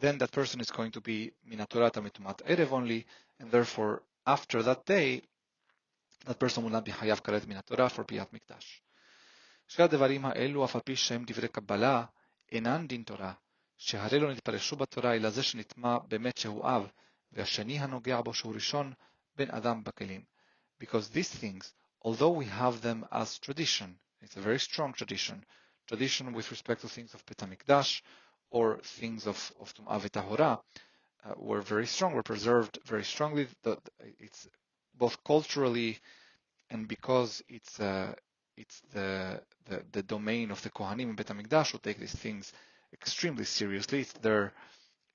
then 0.00 0.18
that 0.18 0.32
person 0.32 0.60
is 0.60 0.70
going 0.70 0.92
to 0.92 1.00
be 1.00 1.30
minatorata 1.50 2.00
mitumat 2.06 2.38
erev 2.52 2.72
only, 2.72 3.06
and 3.38 3.50
therefore 3.50 4.02
after 4.26 4.62
that 4.62 4.84
day, 4.86 5.22
that 6.26 6.38
person 6.38 6.62
will 6.62 6.70
not 6.70 6.84
be 6.84 6.92
hayav 6.92 7.20
karet 7.22 7.44
minatorah 7.46 7.90
for 7.90 8.04
ביאת 8.04 8.32
מקדש. 8.32 8.82
שני 9.68 9.84
הדברים 9.84 10.24
האלו, 10.24 10.64
אף 10.64 10.74
על 10.74 10.80
פי 10.80 10.96
שהם 10.96 11.24
דברי 11.26 11.48
קבלה, 11.48 12.04
אינן 12.52 12.86
דין 12.86 13.02
תורה, 13.02 13.32
שהרי 13.76 14.18
לא 14.18 14.32
נתפרשו 14.32 14.76
בתורה 14.76 15.14
אלא 15.14 15.30
זה 15.30 15.42
שנטמע 15.42 15.98
באמת 16.08 16.36
שהוא 16.36 16.64
אב, 16.64 16.90
because 20.79 21.09
these 21.09 21.29
things, 21.29 21.73
although 22.01 22.31
we 22.31 22.45
have 22.45 22.81
them 22.81 23.05
as 23.11 23.37
tradition, 23.39 23.97
it's 24.21 24.37
a 24.37 24.41
very 24.41 24.59
strong 24.59 24.93
tradition, 24.93 25.43
tradition 25.87 26.33
with 26.33 26.51
respect 26.51 26.81
to 26.81 26.87
things 26.87 27.13
of 27.13 27.25
Bet 27.25 27.37
Hamikdash 27.37 28.01
or 28.51 28.79
things 28.83 29.27
of, 29.27 29.51
of 29.59 29.73
Tum'ah 29.73 30.01
V'tahorah, 30.01 30.59
uh, 31.25 31.33
were 31.37 31.61
very 31.61 31.87
strong, 31.87 32.13
were 32.13 32.23
preserved 32.23 32.79
very 32.85 33.03
strongly. 33.03 33.47
The, 33.63 33.77
it's 34.19 34.47
both 34.97 35.23
culturally 35.23 35.99
and 36.69 36.87
because 36.87 37.43
it's 37.49 37.79
uh, 37.79 38.13
it's 38.57 38.81
the, 38.93 39.41
the, 39.65 39.83
the 39.91 40.03
domain 40.03 40.51
of 40.51 40.61
the 40.61 40.69
Kohanim 40.69 41.09
in 41.09 41.15
Bet 41.15 41.27
Hamikdash 41.27 41.71
who 41.71 41.77
take 41.79 41.99
these 41.99 42.15
things 42.15 42.53
extremely 42.93 43.43
seriously. 43.43 44.01
It's 44.01 44.13
their 44.13 44.53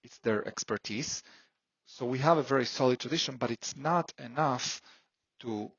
it's 0.02 0.18
their 0.18 0.46
expertise, 0.46 1.22
so 1.96 2.06
we 2.06 2.18
have 2.18 2.38
a 2.38 2.42
very 2.42 2.66
solid 2.66 3.00
tradition, 3.00 3.36
but 3.36 3.50
it's 3.50 3.76
not 3.76 4.12
enough 4.18 4.80
to 5.40 5.70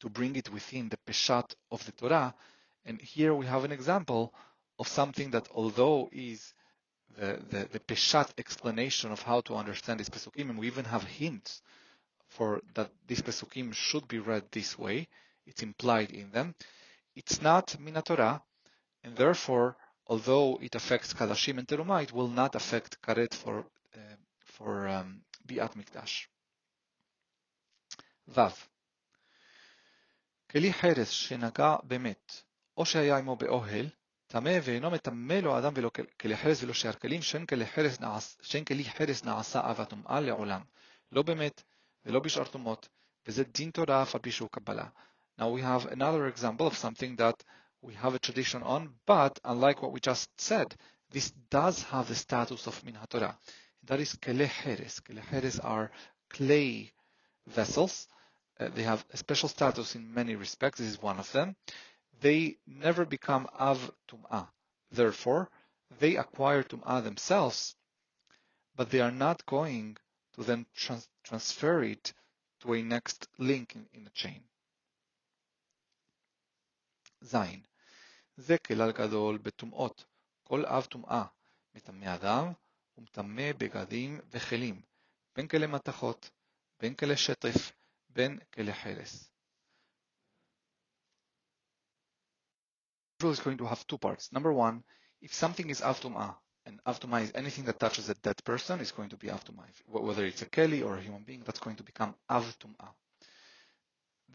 to 0.00 0.08
bring 0.08 0.34
it 0.34 0.50
within 0.50 0.88
the 0.88 0.96
peshat 0.96 1.54
of 1.70 1.84
the 1.84 1.92
Torah. 1.92 2.34
And 2.86 2.98
here 3.00 3.34
we 3.34 3.44
have 3.44 3.64
an 3.64 3.70
example 3.70 4.32
of 4.78 4.88
something 4.88 5.30
that, 5.32 5.46
although 5.54 6.08
is 6.10 6.54
the, 7.18 7.38
the, 7.50 7.68
the 7.70 7.80
peshat 7.80 8.30
explanation 8.38 9.12
of 9.12 9.20
how 9.20 9.42
to 9.42 9.56
understand 9.56 10.00
these 10.00 10.08
pesukim, 10.08 10.48
and 10.48 10.58
we 10.58 10.68
even 10.68 10.86
have 10.86 11.04
hints 11.04 11.60
for 12.28 12.62
that 12.74 12.90
these 13.06 13.20
pesukim 13.20 13.74
should 13.74 14.08
be 14.08 14.18
read 14.18 14.44
this 14.50 14.78
way. 14.78 15.06
It's 15.46 15.62
implied 15.62 16.12
in 16.12 16.30
them. 16.30 16.54
It's 17.14 17.42
not 17.42 17.76
minatorah, 17.78 18.40
and 19.04 19.14
therefore, 19.16 19.76
although 20.06 20.58
it 20.62 20.74
affects 20.74 21.12
kadashim 21.12 21.58
and 21.58 21.68
teruma, 21.68 22.02
it 22.02 22.12
will 22.12 22.28
not 22.28 22.54
affect 22.54 23.02
karet 23.02 23.34
for 23.34 23.66
for 24.49 24.87
um, 24.87 25.21
biat 25.47 25.75
mikdash. 25.75 26.27
Vav. 28.27 28.53
כלי 30.51 30.73
חרס 30.73 31.09
שנגע 31.09 31.75
במת, 31.83 32.41
או 32.77 32.85
שהיה 32.85 33.17
עמו 33.17 33.35
באוהל, 33.35 33.89
טמא 34.27 34.59
ואינו 34.63 34.91
מטמא 34.91 35.33
לו 35.33 35.55
האדם 35.55 35.73
ולא 35.75 35.91
כלי 36.21 36.37
חרס 36.37 36.63
ולא 36.63 36.73
שאר 36.73 36.93
כלים, 36.93 37.21
שאין 37.21 37.45
כלי 37.45 37.65
חרס, 37.65 37.99
נעש, 37.99 38.35
שאין 38.41 38.65
כלי 38.65 38.83
חרס 38.83 39.23
נעשה 39.23 39.71
אב 39.71 39.81
הטומאה 39.81 40.19
לעולם, 40.19 40.61
לא 41.11 41.21
במת 41.21 41.63
ולא 42.05 42.19
בשאר 42.19 42.45
טומאות, 42.45 42.89
וזה 43.27 43.43
דין 43.43 43.71
תורה 43.71 44.03
אף 44.03 44.15
על 44.15 44.21
פי 44.21 44.31
שהוא 44.31 44.49
קבלה. 44.49 44.87
Now 45.39 45.49
we 45.49 45.61
have 45.61 45.85
another 45.91 46.27
example 46.27 46.67
of 46.67 46.77
something 46.77 47.15
that 47.17 47.43
we 47.81 47.93
have 47.93 48.13
a 48.13 48.19
tradition 48.19 48.63
on, 48.63 48.81
but 49.05 49.39
unlike 49.43 49.81
what 49.81 49.91
we 49.91 49.99
just 49.99 50.29
said, 50.37 50.75
this 51.11 51.31
does 51.49 51.83
have 51.83 52.07
the 52.07 52.15
status 52.15 52.67
of 52.67 52.83
min 52.85 52.95
haTorah. 52.95 53.35
That 53.83 53.99
is 53.99 54.15
kele 54.15 54.45
heres. 54.45 54.99
Kele 54.99 55.21
heres 55.21 55.59
are 55.59 55.91
clay 56.29 56.91
vessels. 57.47 58.07
Uh, 58.59 58.69
they 58.69 58.83
have 58.83 59.05
a 59.13 59.17
special 59.17 59.49
status 59.49 59.95
in 59.95 60.13
many 60.13 60.35
respects. 60.35 60.79
This 60.79 60.89
is 60.89 61.01
one 61.01 61.19
of 61.19 61.31
them. 61.31 61.55
They 62.21 62.57
never 62.65 63.05
become 63.05 63.47
av 63.59 63.91
tum'ah. 64.07 64.47
Therefore, 64.91 65.49
they 65.99 66.15
acquire 66.15 66.63
tum'ah 66.63 67.03
themselves, 67.03 67.75
but 68.75 68.89
they 68.89 69.01
are 69.01 69.11
not 69.11 69.45
going 69.45 69.97
to 70.33 70.43
then 70.43 70.65
trans 70.73 71.07
transfer 71.23 71.83
it 71.83 72.13
to 72.61 72.73
a 72.73 72.81
next 72.81 73.27
link 73.37 73.75
in, 73.75 73.85
in 73.93 74.03
the 74.03 74.11
chain. 74.11 74.41
ז. 77.21 77.35
זה 78.37 78.57
כלל 78.57 78.91
גדול 78.91 79.37
בטומאות, 79.37 80.05
כל 80.43 80.65
אב 80.65 80.85
טומאה, 80.85 81.23
מטמא 81.75 82.15
אדם 82.15 82.53
ומטמא 82.99 83.51
בגדים 83.57 84.19
וכלים, 84.31 84.81
בין 85.35 85.47
כלי 85.47 85.67
מתכות, 85.67 86.29
בין 86.79 86.93
כלי 86.93 87.17
שטף, 87.17 87.71
בין 88.09 88.39
כלי 88.53 88.73
חרס. 88.73 89.29
is 93.23 93.39
going 93.39 93.57
to 93.57 93.65
have 93.65 93.87
two 93.87 93.97
parts. 93.97 94.31
Number 94.31 94.53
one, 94.53 94.83
if 95.21 95.33
something 95.33 95.69
is 95.69 95.81
av 95.81 95.99
and 96.65 96.79
av 96.85 96.99
is 97.23 97.31
anything 97.33 97.63
that 97.65 97.79
touches 97.79 98.09
a 98.09 98.13
dead 98.15 98.43
person, 98.43 98.79
is 98.79 98.91
going 98.91 99.09
to 99.09 99.17
be 99.17 99.31
av 99.31 99.43
Whether 99.87 100.25
it's 100.25 100.41
a 100.43 100.45
keli 100.45 100.83
or 100.85 100.97
a 100.97 101.01
human 101.01 101.23
being, 101.23 101.41
that's 101.45 101.59
going 101.59 101.75
to 101.77 101.83
become 101.83 102.13
av 102.29 102.45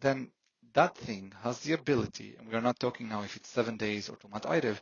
Then 0.01 0.33
that 0.73 0.97
thing 0.97 1.33
has 1.43 1.61
the 1.61 1.75
ability, 1.75 2.37
and 2.39 2.49
we 2.49 2.55
are 2.55 2.61
not 2.61 2.79
talking 2.81 3.09
now 3.09 3.23
if 3.23 3.37
it's 3.37 3.49
seven 3.49 3.77
days 3.77 4.09
or 4.09 4.17
tumat 4.17 4.43
ayrev, 4.43 4.81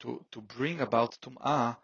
to, 0.00 0.24
to 0.32 0.40
bring 0.40 0.80
about 0.80 1.16
tum'ah 1.22 1.76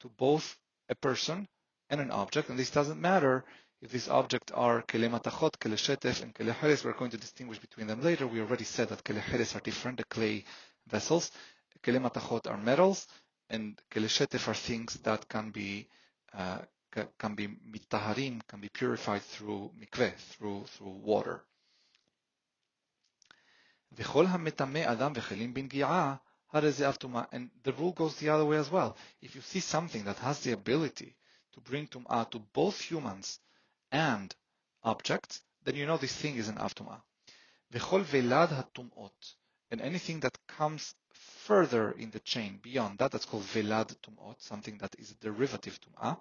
to 0.00 0.08
both 0.08 0.58
a 0.88 0.94
person 0.94 1.48
and 1.88 2.00
an 2.00 2.10
object, 2.10 2.48
and 2.48 2.58
this 2.58 2.70
doesn't 2.70 3.00
matter 3.00 3.44
if 3.82 3.90
these 3.90 4.08
objects 4.08 4.52
are 4.52 4.82
kele 4.82 5.08
matachot, 5.08 5.58
kele 5.58 5.76
shetef, 5.76 6.22
and 6.22 6.34
kele 6.34 6.52
heres. 6.52 6.84
We're 6.84 6.92
going 6.92 7.10
to 7.12 7.16
distinguish 7.16 7.58
between 7.58 7.86
them 7.86 8.02
later. 8.02 8.26
We 8.26 8.40
already 8.40 8.64
said 8.64 8.88
that 8.90 9.02
kele 9.02 9.20
heres 9.20 9.54
are 9.56 9.60
different, 9.60 9.98
the 9.98 10.04
clay 10.04 10.44
vessels. 10.86 11.30
Kele 11.82 11.98
matachot 11.98 12.50
are 12.50 12.58
metals, 12.58 13.06
and 13.48 13.80
kele 13.90 14.06
shetef 14.06 14.48
are 14.48 14.54
things 14.54 14.94
that 15.02 15.28
can 15.28 15.50
be 15.50 15.88
uh, 16.34 16.58
can 17.18 17.34
be 17.34 17.48
mitaharim, 17.48 18.40
can 18.48 18.60
be 18.60 18.68
purified 18.68 19.22
through 19.22 19.70
mikveh, 19.80 20.14
through 20.16 20.64
through 20.76 21.00
water. 21.02 21.44
וכל 23.92 24.26
המטמא 24.26 24.92
אדם 24.92 25.12
וכלים 25.14 25.54
בנגיעה, 25.54 26.16
הרי 26.54 26.72
זה 26.72 26.88
אף 26.88 26.96
טומאה. 26.96 27.22
And 27.32 27.48
the 27.64 27.72
rule 27.72 27.92
goes 27.92 28.16
the 28.16 28.28
other 28.28 28.44
way 28.44 28.56
as 28.56 28.70
well. 28.70 28.96
If 29.22 29.34
you 29.34 29.40
see 29.40 29.60
something 29.60 30.04
that 30.04 30.18
has 30.18 30.40
the 30.40 30.52
ability 30.52 31.14
to 31.52 31.60
bring 31.60 31.86
tum'ah 31.86 32.30
to 32.30 32.38
both 32.38 32.80
humans 32.80 33.38
and 33.92 34.34
objects, 34.82 35.42
then 35.64 35.76
you 35.76 35.86
know 35.86 35.96
this 35.96 36.16
thing 36.16 36.36
is 36.36 36.48
an 36.48 36.58
av 36.58 36.74
tum'ah. 36.74 37.00
וכל 37.72 38.02
ולד 38.10 38.48
הטומאות, 38.52 39.34
and 39.70 39.80
anything 39.80 40.20
that 40.20 40.36
comes 40.48 40.94
further 41.46 41.92
in 41.92 42.10
the 42.10 42.20
chain 42.20 42.58
beyond 42.62 42.98
that, 42.98 43.12
that's 43.12 43.24
called 43.24 43.44
velad 43.44 43.94
tum'ot, 44.02 44.40
something 44.40 44.78
that 44.78 44.94
is 44.98 45.10
a 45.12 45.14
derivative 45.14 45.78
tum'ah, 45.80 46.16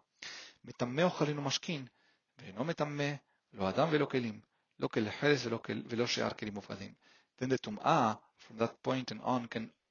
מטמא 0.63 1.01
אוכלין 1.01 1.39
ומשכין, 1.39 1.88
ואינו 2.38 2.63
מטמא, 2.63 3.13
לא 3.53 3.69
אדם 3.69 3.88
ולא 3.91 4.05
כלים, 4.05 4.39
לא 4.79 4.88
כלי 4.88 5.11
חרס 5.11 5.45
ולא 5.89 6.07
שאר 6.07 6.29
כלים 6.29 6.53
מופקדים 6.53 6.93
then 7.39 7.49
the 7.49 7.57
tum'ah 7.57 8.17
from 8.38 8.57
that 8.57 8.83
point 8.83 9.11
on 9.23 9.47
can 9.47 9.71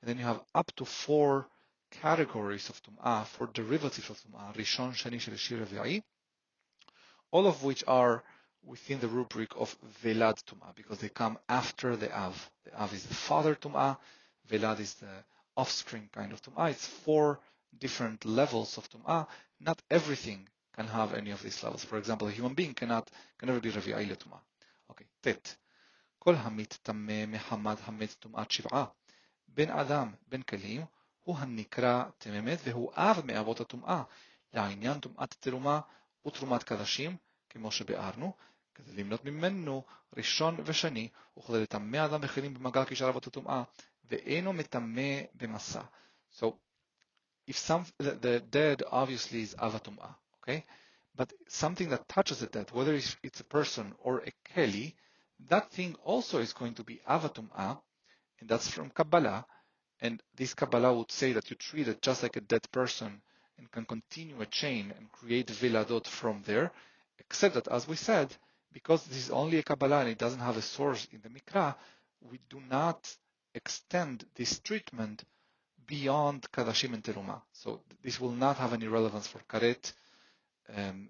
and 0.00 0.08
then 0.08 0.18
you 0.18 0.24
have 0.24 0.40
up 0.54 0.70
to 0.76 0.84
four 0.84 1.46
categories 1.90 2.68
of 2.68 2.82
tum'ah, 2.82 3.26
four 3.26 3.48
derivatives 3.48 4.10
of 4.10 4.20
tum'ah, 4.20 4.54
rishon, 4.54 4.92
sheni, 4.92 5.16
shlishi, 5.16 5.64
revi'i, 5.64 6.02
all 7.30 7.46
of 7.46 7.62
which 7.62 7.84
are 7.86 8.22
within 8.64 8.98
the 9.00 9.08
rubric 9.08 9.50
of 9.56 9.76
velad 10.02 10.42
tum'ah, 10.44 10.74
because 10.74 10.98
they 10.98 11.08
come 11.08 11.38
after 11.48 11.96
the 11.96 12.14
av. 12.16 12.50
The 12.64 12.80
av 12.80 12.92
is 12.92 13.04
the 13.06 13.14
father 13.14 13.54
tum'ah, 13.54 13.96
velad 14.48 14.80
is 14.80 14.94
the 14.94 15.24
offspring 15.56 16.08
kind 16.12 16.32
of 16.32 16.42
tum'ah. 16.42 16.70
It's 16.70 16.86
four 16.86 17.40
different 17.78 18.24
levels 18.24 18.78
of 18.78 18.88
tum'ah. 18.90 19.26
Not 19.60 19.80
everything 19.90 20.48
can 20.74 20.86
have 20.88 21.14
any 21.14 21.30
of 21.30 21.42
these 21.42 21.62
levels. 21.62 21.84
For 21.84 21.96
example, 21.98 22.28
a 22.28 22.30
human 22.30 22.54
being 22.54 22.74
cannot 22.74 23.10
can 23.38 23.48
never 23.48 23.60
be 23.60 23.70
רביעי 23.70 24.06
לטומאה. 24.06 24.38
אוקיי, 24.88 25.06
ט' 25.20 25.56
כל 26.18 26.34
המתטמא 26.34 27.26
מחמת 27.26 27.78
המת 27.84 28.16
טומאת 28.20 28.50
שבעה. 28.50 28.84
בן 29.53 29.69
אדם, 29.69 30.11
בן 30.27 30.41
כלים, 30.41 30.81
הוא 31.23 31.37
הנקרא 31.37 32.03
תממת 32.17 32.59
והוא 32.63 32.91
אב 32.95 33.21
מאבות 33.25 33.59
הטומאה, 33.59 34.03
לעניין 34.53 34.99
טומאת 34.99 35.33
תרומה 35.39 35.79
ותרומת 36.27 36.63
קדשים, 36.63 37.17
כמו 37.49 37.71
שביארנו, 37.71 38.33
כדי 38.75 38.91
למנות 39.03 39.25
ממנו 39.25 39.83
ראשון 40.17 40.57
ושני, 40.65 41.09
וכדי 41.37 41.61
לטמא 41.61 42.05
אדם 42.05 42.21
בכלים 42.21 42.53
במגע 42.53 42.83
כשאר 42.87 43.09
אבות 43.09 43.27
הטומאה, 43.27 43.63
ואינו 44.03 44.53
מטמא 44.53 45.21
במסע. 45.33 45.81
So, 46.39 46.45
if 47.47 47.57
some, 47.57 47.85
the, 47.99 48.11
the 48.11 48.39
dead 48.39 48.83
obviously 48.89 49.41
is 49.41 49.55
avatum'ah, 49.55 50.15
okay? 50.41 50.63
But 51.15 51.33
something 51.47 51.89
that 51.89 52.07
touches 52.07 52.39
the 52.39 52.47
dead, 52.47 52.71
whether 52.71 52.93
it's 52.93 53.39
a 53.39 53.43
person 53.43 53.93
or 53.99 54.19
a 54.19 54.31
keli, 54.53 54.93
that 55.49 55.71
thing 55.71 55.95
also 56.03 56.39
is 56.39 56.53
going 56.53 56.75
to 56.75 56.83
be 56.83 57.01
avatum'ah, 57.07 57.79
and 58.41 58.49
that's 58.49 58.67
from 58.67 58.89
Kabbalah. 58.89 59.45
And 60.01 60.21
this 60.35 60.53
Kabbalah 60.53 60.93
would 60.95 61.11
say 61.11 61.31
that 61.33 61.49
you 61.49 61.55
treat 61.55 61.87
it 61.87 62.01
just 62.01 62.23
like 62.23 62.35
a 62.35 62.41
dead 62.41 62.69
person 62.71 63.21
and 63.57 63.71
can 63.71 63.85
continue 63.85 64.41
a 64.41 64.47
chain 64.47 64.91
and 64.97 65.11
create 65.11 65.47
viladot 65.47 66.07
from 66.07 66.41
there, 66.45 66.71
except 67.19 67.53
that, 67.53 67.67
as 67.67 67.87
we 67.87 67.95
said, 67.95 68.35
because 68.73 69.05
this 69.05 69.17
is 69.17 69.29
only 69.29 69.59
a 69.59 69.63
Kabbalah 69.63 70.01
and 70.01 70.09
it 70.09 70.17
doesn't 70.17 70.39
have 70.39 70.57
a 70.57 70.61
source 70.61 71.07
in 71.11 71.21
the 71.21 71.29
Mikra, 71.29 71.75
we 72.29 72.39
do 72.49 72.59
not 72.69 73.15
extend 73.53 74.25
this 74.35 74.59
treatment 74.59 75.23
beyond 75.85 76.49
Kadashim 76.51 76.93
and 76.93 77.03
Teruma. 77.03 77.41
So 77.53 77.81
this 78.01 78.19
will 78.19 78.31
not 78.31 78.57
have 78.57 78.73
any 78.73 78.87
relevance 78.87 79.27
for 79.27 79.39
Karet, 79.49 79.93
um, 80.75 81.09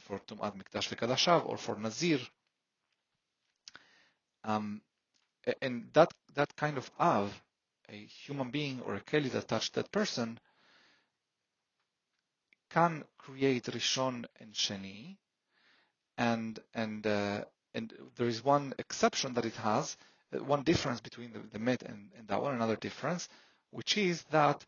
for 0.00 0.18
Tum'at 0.18 0.54
Mikdash 0.56 0.94
V'Kadashav, 0.94 1.48
or 1.48 1.56
for 1.56 1.76
Nazir. 1.76 2.20
Um, 4.44 4.82
and 5.62 5.88
that, 5.92 6.12
that 6.34 6.54
kind 6.56 6.78
of 6.78 6.90
Av, 6.98 7.32
a 7.88 7.96
human 7.96 8.50
being 8.50 8.80
or 8.84 8.94
a 8.94 9.00
Keli 9.00 9.30
that 9.32 9.48
touched 9.48 9.74
that 9.74 9.92
person, 9.92 10.38
can 12.70 13.04
create 13.18 13.64
Rishon 13.64 14.24
and 14.40 14.52
Sheni, 14.52 15.16
and 16.18 16.58
and 16.74 17.06
uh, 17.06 17.44
and 17.74 17.92
there 18.16 18.26
is 18.26 18.44
one 18.44 18.72
exception 18.78 19.34
that 19.34 19.44
it 19.44 19.54
has, 19.56 19.96
uh, 20.34 20.42
one 20.42 20.62
difference 20.62 21.00
between 21.00 21.32
the, 21.32 21.40
the 21.52 21.58
Met 21.58 21.82
and, 21.82 22.10
and 22.18 22.26
that 22.28 22.42
one, 22.42 22.54
another 22.54 22.76
difference, 22.76 23.28
which 23.70 23.96
is 23.98 24.22
that 24.30 24.64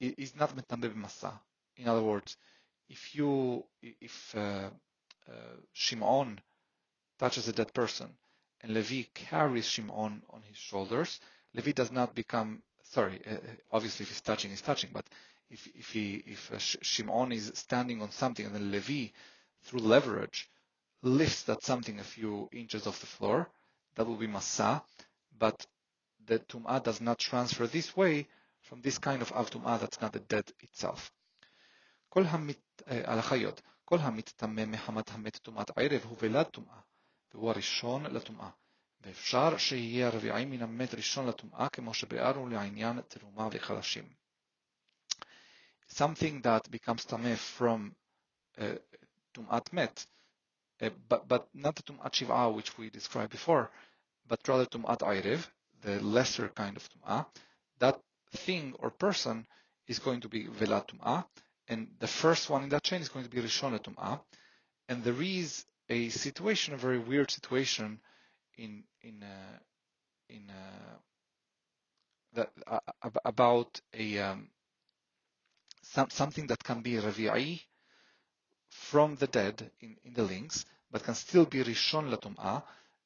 it 0.00 0.14
is 0.18 0.34
not 0.36 0.56
metambe 0.56 0.92
masa. 0.94 1.32
In 1.76 1.88
other 1.88 2.02
words, 2.02 2.36
if 2.88 3.14
you 3.14 3.64
if 3.82 4.34
uh, 4.36 4.70
uh, 5.28 5.32
Shimon 5.72 6.40
touches 7.18 7.48
a 7.48 7.52
dead 7.52 7.72
person 7.74 8.08
and 8.61 8.73
Levi 8.73 9.03
carries 9.13 9.65
Shimon 9.65 10.21
on 10.29 10.41
his 10.47 10.57
shoulders, 10.57 11.19
Levi 11.53 11.71
does 11.71 11.91
not 11.91 12.15
become 12.15 12.61
sorry. 12.83 13.21
Uh, 13.29 13.37
obviously, 13.71 14.03
if 14.03 14.09
he's 14.09 14.21
touching, 14.21 14.51
he's 14.51 14.61
touching. 14.61 14.89
But 14.93 15.05
if 15.49 15.67
if 15.75 15.89
he 15.91 16.23
if 16.25 16.51
uh, 16.51 16.57
Shimon 16.59 17.31
is 17.31 17.51
standing 17.55 18.01
on 18.01 18.11
something 18.11 18.45
and 18.45 18.55
then 18.55 18.71
Levi, 18.71 19.11
through 19.63 19.81
leverage, 19.81 20.49
lifts 21.01 21.43
that 21.43 21.63
something 21.63 21.99
a 21.99 22.03
few 22.03 22.49
inches 22.51 22.87
off 22.87 22.99
the 22.99 23.05
floor, 23.05 23.49
that 23.95 24.05
will 24.07 24.15
be 24.15 24.27
masa. 24.27 24.81
But 25.37 25.65
the 26.25 26.39
tum'ah 26.39 26.83
does 26.83 26.99
not 27.01 27.19
transfer 27.19 27.67
this 27.67 27.95
way 27.95 28.27
from 28.61 28.81
this 28.81 28.97
kind 28.97 29.21
of 29.21 29.31
av 29.31 29.49
tum'ah 29.49 29.79
that's 29.79 30.01
not 30.01 30.13
the 30.13 30.19
dead 30.19 30.51
itself. 30.61 31.11
כל 32.09 32.23
המת, 32.25 32.81
על 32.87 33.19
החיות, 33.19 33.61
כל 33.85 33.99
המתטמא 33.99 34.65
מחמת 34.65 35.11
המת 35.11 35.37
טומאת 35.37 35.71
ערב 35.77 36.01
הוא 36.03 36.17
ולד 36.21 36.45
טומאה, 36.45 36.79
והוא 37.33 37.49
הראשון 37.49 38.05
לטומאה. 38.05 38.49
ואפשר 39.01 39.57
שיהיה 39.57 40.07
הרביעי 40.07 40.45
מן 40.45 40.61
המת 40.61 40.93
ראשון 40.93 41.27
לטומאה, 41.27 41.69
כמו 41.69 41.93
שביארנו 41.93 42.47
לעניין 42.47 43.01
תרומה 43.01 43.47
וחלשים. 43.51 44.09
Something 45.89 46.41
that 46.43 46.69
becomes 46.69 47.05
טמא 47.07 47.35
from 47.57 47.91
טומאת 49.31 49.69
uh, 49.69 49.73
מת, 49.73 50.05
uh, 50.81 50.89
but, 51.09 51.27
but 51.27 51.47
not 51.53 51.75
the 51.75 51.81
טומאת 51.83 52.13
שבעה 52.13 52.55
which 52.55 52.77
we 52.77 52.89
described 52.89 53.31
before, 53.31 53.67
but 54.27 54.47
rather 54.47 54.65
טומאת 54.65 55.01
ערב, 55.01 55.47
the 55.81 56.01
lesser 56.01 56.49
kind 56.59 56.77
of 56.77 56.87
טומאה, 56.87 57.21
that 57.79 57.95
thing 58.35 58.73
or 58.79 58.89
person 58.89 59.45
is 59.87 59.99
going 59.99 60.21
to 60.21 60.29
be 60.29 60.47
velat 60.47 60.87
tum'ah, 60.87 61.23
and 61.69 61.87
the 61.99 62.07
first 62.07 62.49
one 62.49 62.63
in 62.63 62.69
that 62.69 62.83
chain 62.83 63.01
is 63.01 63.09
going 63.09 63.23
to 63.23 63.29
be 63.29 63.41
rishon 63.41 63.77
tum'ah, 63.79 64.19
and 64.89 65.03
there 65.03 65.21
is 65.21 65.65
a 65.88 66.08
situation, 66.08 66.74
a 66.74 66.78
very 66.78 66.98
weird 66.98 67.30
situation 67.30 68.00
in 68.56 68.84
in 69.02 69.22
uh, 69.22 69.58
in 70.28 70.50
uh, 70.50 70.96
that 72.34 72.50
uh, 72.66 72.80
about 73.24 73.80
a 73.94 74.18
um, 74.18 74.48
some, 75.82 76.10
something 76.10 76.46
that 76.46 76.62
can 76.64 76.80
be 76.80 76.94
Ravi'i 76.94 77.60
from 78.68 79.16
the 79.16 79.26
dead 79.26 79.70
in, 79.80 79.96
in 80.04 80.14
the 80.14 80.22
links, 80.22 80.64
but 80.90 81.04
can 81.04 81.14
still 81.14 81.44
be 81.44 81.62
Rishon 81.62 82.10
Latum'ah. 82.10 82.62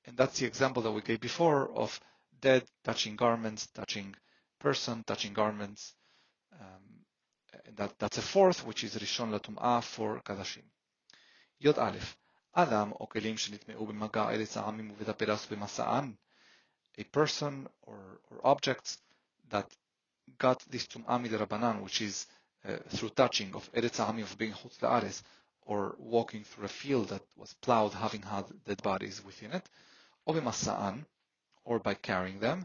And 0.06 0.16
that's 0.16 0.38
the 0.38 0.46
example 0.46 0.82
that 0.82 0.92
we 0.92 1.00
gave 1.02 1.20
before 1.20 1.68
of 1.70 1.98
dead 2.40 2.64
touching 2.84 3.16
garments, 3.16 3.66
touching 3.74 4.14
person, 4.60 5.02
touching 5.04 5.32
garments. 5.32 5.94
Um, 6.52 7.04
that, 7.76 7.98
that's 7.98 8.18
a 8.18 8.22
fourth, 8.22 8.64
which 8.64 8.84
is 8.84 8.94
Rishon 8.96 9.36
Latum'ah 9.36 9.82
for 9.82 10.20
Kadashim. 10.20 10.62
Yod 11.58 11.78
Aleph. 11.78 12.16
אדם 12.55 12.91
או 12.91 13.09
כלים 13.09 13.37
שנטמעו 13.37 13.85
במגע 13.85 14.29
ארץ 14.29 14.57
העמים 14.57 14.91
ובית 14.91 15.09
הפרס 15.09 15.47
במסען, 15.51 16.13
a 16.97 17.03
person 17.03 17.67
or, 17.87 18.19
or 18.29 18.45
objects 18.45 18.97
that 19.51 19.75
got 20.43 20.63
this 20.71 20.87
טומאה 20.87 21.17
מדרבנן, 21.17 21.83
which 21.83 22.01
is 22.01 22.25
uh, 22.65 22.95
through 22.95 23.09
touching 23.09 23.55
of 23.55 23.69
ארץ 23.75 23.99
העמים 23.99 24.25
of 24.25 24.37
being 24.37 24.53
חוץ 24.53 24.81
לארץ, 24.81 25.23
or 25.65 25.95
walking 25.99 26.43
through 26.43 26.65
a 26.65 26.67
field 26.67 27.09
that 27.09 27.23
was 27.37 27.53
plowed 27.61 27.93
having 27.93 28.23
had 28.23 28.45
dead 28.65 28.81
bodies 28.83 29.21
within 29.25 29.51
it, 29.51 29.69
או 30.27 30.33
במסען, 30.33 31.03
or 31.65 31.79
by 31.79 31.93
carrying 31.93 32.39
them, 32.41 32.63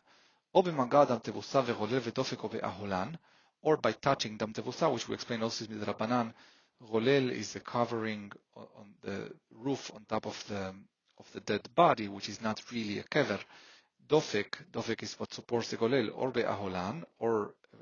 או 0.54 0.62
במגע 0.62 1.04
דם 1.04 1.18
תבוסה 1.18 1.60
וגולל 1.66 1.98
ודופק 2.02 2.42
או 2.42 2.48
באהולן, 2.48 3.12
or 3.64 3.76
by 3.76 3.92
touching 4.06 4.38
דם 4.38 4.52
תבוסה, 4.52 4.86
which 4.88 5.08
we 5.08 5.14
explain 5.14 5.42
also 5.42 5.64
is 5.64 5.68
midrabanan. 5.68 6.32
Golel 6.89 7.31
is 7.31 7.55
a 7.55 7.59
covering 7.59 8.31
on 8.55 8.93
the 9.03 9.31
roof 9.51 9.91
on 9.93 10.03
top 10.05 10.25
of 10.25 10.43
the 10.47 10.73
of 11.17 11.31
the 11.33 11.39
dead 11.41 11.67
body, 11.75 12.07
which 12.07 12.29
is 12.29 12.41
not 12.41 12.61
really 12.71 12.97
a 12.99 13.03
kever. 13.03 13.39
Dofek, 14.07 14.55
dofek 14.71 15.03
is 15.03 15.19
what 15.19 15.33
supports 15.33 15.69
the 15.69 15.77
golel, 15.77 16.09
or 16.15 16.31
be'aholan, 16.31 17.03
or 17.19 17.53
uh, 17.73 17.77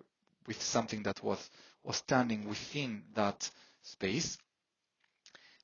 with 0.45 0.61
something 0.61 1.01
that 1.03 1.23
was 1.23 1.49
was 1.83 1.97
standing 1.97 2.47
within 2.47 3.03
that 3.13 3.49
space. 3.81 4.37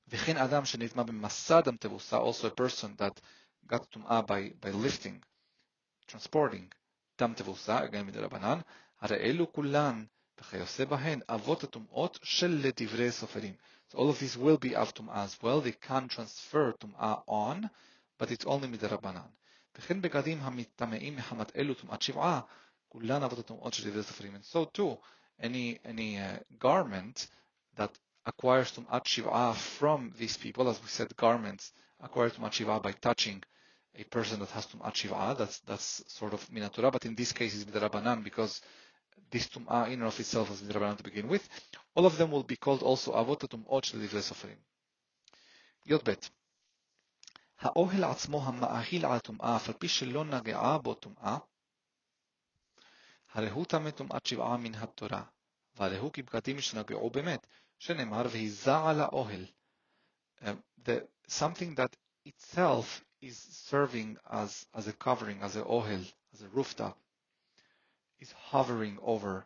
וכן 0.08 0.38
Adam 0.38 0.65
שנטמע 0.65 1.04
במסד 1.04 1.67
tevusa, 1.80 2.17
also 2.17 2.48
a 2.48 2.52
person 2.52 2.95
that 2.98 3.19
got 3.67 3.89
tuma 3.91 4.26
by, 4.26 4.54
by 4.62 4.69
lifting, 4.71 5.19
transporting 6.08 6.69
דם 7.17 7.34
תבוסה, 7.34 7.84
again 7.84 8.06
מדרבנן, 8.06 8.60
הרי 9.02 9.17
elu 9.32 9.45
kulan. 9.52 10.06
וכיוצא 10.40 10.85
בהן 10.85 11.20
אבות 11.29 11.64
הטומאות 11.64 12.18
של 12.22 12.61
לדברי 12.64 13.12
סופרים. 13.12 13.55
So 13.90 13.98
all 13.98 14.11
of 14.11 14.18
these 14.20 14.37
will 14.37 14.59
be 14.59 14.74
of 14.76 14.90
טומאה 14.92 15.24
as 15.24 15.42
well, 15.42 15.61
they 15.61 15.87
can 15.88 16.09
transfer 16.09 16.72
טומאה 16.79 17.14
on, 17.29 17.64
but 18.18 18.31
it's 18.31 18.44
only 18.44 18.66
מדרבנן. 18.66 19.29
וכן 19.79 20.03
בגדים 20.03 20.38
המטמאים 20.40 21.16
מחמת 21.16 21.57
אלו 21.57 21.74
טומאת 21.74 22.03
שבעה, 22.03 22.40
כולן 22.88 23.22
אבות 23.22 23.38
הטומאות 23.38 23.74
של 23.74 23.90
דברי 23.90 24.03
סופרים. 24.03 24.35
And 24.35 24.44
so 24.57 24.64
too, 24.79 24.96
any, 25.40 25.79
any 25.85 26.18
uh, 26.18 26.42
garment 26.59 27.26
that 27.76 27.98
acquires 28.26 28.72
טומאת 28.74 29.07
שבעה 29.07 29.55
from 29.79 30.12
these 30.18 30.37
people, 30.37 30.68
as 30.68 30.81
we 30.83 30.88
said, 30.88 31.16
garments 31.16 31.72
acquire 32.03 32.31
טומאת 32.37 32.53
שבעה 32.53 32.79
by 32.83 32.92
touching 32.92 33.40
a 33.96 34.05
person 34.05 34.38
that 34.40 34.50
has 34.50 34.66
tum'at 34.66 34.94
shiv'ah, 34.94 35.37
that's, 35.37 35.59
that's 35.61 36.03
sort 36.07 36.33
of 36.33 36.40
minatura, 36.50 36.92
but 36.92 37.05
in 37.05 37.14
this 37.14 37.33
case 37.33 37.55
it's 37.55 37.64
midrabanan 37.64 38.22
because 38.22 38.61
this 39.31 39.48
tum'ah 39.48 39.87
in 39.87 40.00
and 40.00 40.05
of 40.05 40.20
itself 40.20 40.50
is 40.50 40.62
midrabanan 40.62 40.96
to 40.96 41.03
begin 41.03 41.29
with. 41.29 41.48
All 41.94 42.07
of 42.07 42.18
them 42.18 42.31
will 42.31 42.42
be 42.42 42.57
called 42.57 42.83
also 42.83 43.12
avot 43.12 43.48
tum'ot 43.48 43.85
של 43.85 44.07
דברי 44.07 44.22
סופרים. 44.22 44.59
י"ב 45.87 46.14
האוהל 47.61 48.05
עצמו 48.05 48.46
המאכיל 48.46 49.07
על 49.07 49.18
טומאה, 49.18 49.57
אף 49.57 49.68
על 49.68 49.74
פי 49.74 49.88
שלא 49.88 50.24
נגעה 50.24 50.79
בו 50.79 50.94
טומאה, 50.94 51.38
הרי 53.33 53.50
הוא 53.50 53.64
טמא 53.64 53.90
טומאת 53.90 54.26
שבעה 54.26 54.57
מן 54.57 54.74
התורה, 54.74 55.22
והרי 55.74 55.98
הוא 55.98 56.12
כבגדים 56.12 56.61
שנגעו 56.61 57.11
באמת, 57.11 57.46
שנאמר 57.79 58.22
והיזע 58.31 58.90
על 58.90 59.00
האוהל. 59.00 59.46
Uh, 60.42 60.55
the, 60.85 61.07
something 61.29 61.74
that 61.74 61.94
itself 62.24 63.05
is 63.20 63.37
serving 63.70 64.16
as, 64.31 64.66
as 64.74 64.88
a 64.88 64.92
covering, 64.94 65.42
as 65.42 65.57
a 65.57 65.62
ohel, 65.62 66.05
as 66.33 66.40
a 66.42 66.48
rooftop, 66.48 66.96
is 68.25 68.33
hovering 68.49 68.97
over 69.03 69.45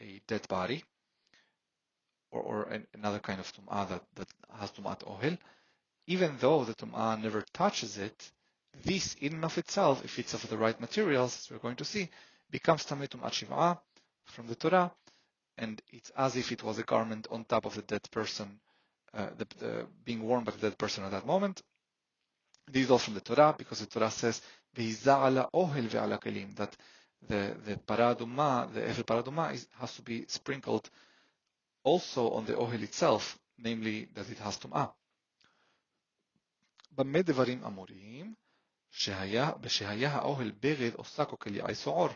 a 0.00 0.20
dead 0.26 0.46
body, 0.48 0.84
or, 2.30 2.42
or 2.42 2.62
an, 2.64 2.86
another 2.94 3.18
kind 3.18 3.40
of 3.40 3.52
tum'ah 3.52 3.88
that, 3.88 4.02
that 4.16 4.28
has 4.58 4.70
tum'at 4.72 5.00
ohel, 5.06 5.38
even 6.06 6.36
though 6.40 6.64
the 6.64 6.74
tum'ah 6.74 7.20
never 7.22 7.44
touches 7.54 7.98
it, 7.98 8.30
this 8.84 9.14
in 9.20 9.34
and 9.34 9.44
of 9.44 9.58
itself, 9.58 10.04
if 10.04 10.18
it's 10.18 10.34
of 10.34 10.48
the 10.48 10.56
right 10.56 10.80
materials, 10.80 11.36
as 11.38 11.50
we're 11.50 11.58
going 11.58 11.76
to 11.76 11.84
see, 11.84 12.08
becomes 12.50 12.84
tameh 12.84 13.08
tum'at 13.08 13.32
shiv'ah 13.32 13.78
from 14.26 14.46
the 14.46 14.54
Torah, 14.54 14.92
and 15.58 15.80
it's 15.90 16.10
as 16.10 16.36
if 16.36 16.52
it 16.52 16.62
was 16.62 16.78
a 16.78 16.82
garment 16.82 17.26
on 17.30 17.44
top 17.44 17.64
of 17.64 17.74
the 17.74 17.82
dead 17.82 18.06
person, 18.10 18.60
uh, 19.14 19.28
the, 19.38 19.46
the, 19.58 19.86
being 20.04 20.22
worn 20.22 20.44
by 20.44 20.52
the 20.52 20.58
dead 20.58 20.78
person 20.78 21.04
at 21.04 21.10
that 21.10 21.26
moment. 21.26 21.62
This 22.70 22.84
is 22.84 22.90
all 22.90 22.98
from 22.98 23.14
the 23.14 23.20
Torah, 23.20 23.54
because 23.56 23.80
the 23.80 23.86
Torah 23.86 24.10
says, 24.10 24.40
ohel 24.76 26.54
that 26.56 26.76
the, 27.28 27.56
the 27.66 27.76
para 27.76 28.14
aduma, 28.14 28.72
the 28.72 28.88
Efer 28.88 29.02
para 29.04 29.22
aduma 29.22 29.52
is, 29.52 29.66
has 29.78 29.94
to 29.96 30.02
be 30.02 30.24
sprinkled 30.28 30.88
also 31.84 32.30
on 32.30 32.44
the 32.46 32.54
ohel 32.54 32.82
itself, 32.82 33.38
namely 33.58 34.08
that 34.14 34.30
it 34.30 34.38
has 34.38 34.58
tum'ah. 34.58 34.90
במה 36.92 37.22
דברים 37.22 37.64
אמורים? 37.64 38.34
שהיה, 38.90 39.50
בשהיה 39.60 40.10
האוהל 40.12 40.50
ברד 40.50 40.94
או 40.98 41.04
שק 41.04 41.28
או 41.32 41.38
כליעי 41.38 41.74
סועור. 41.74 42.08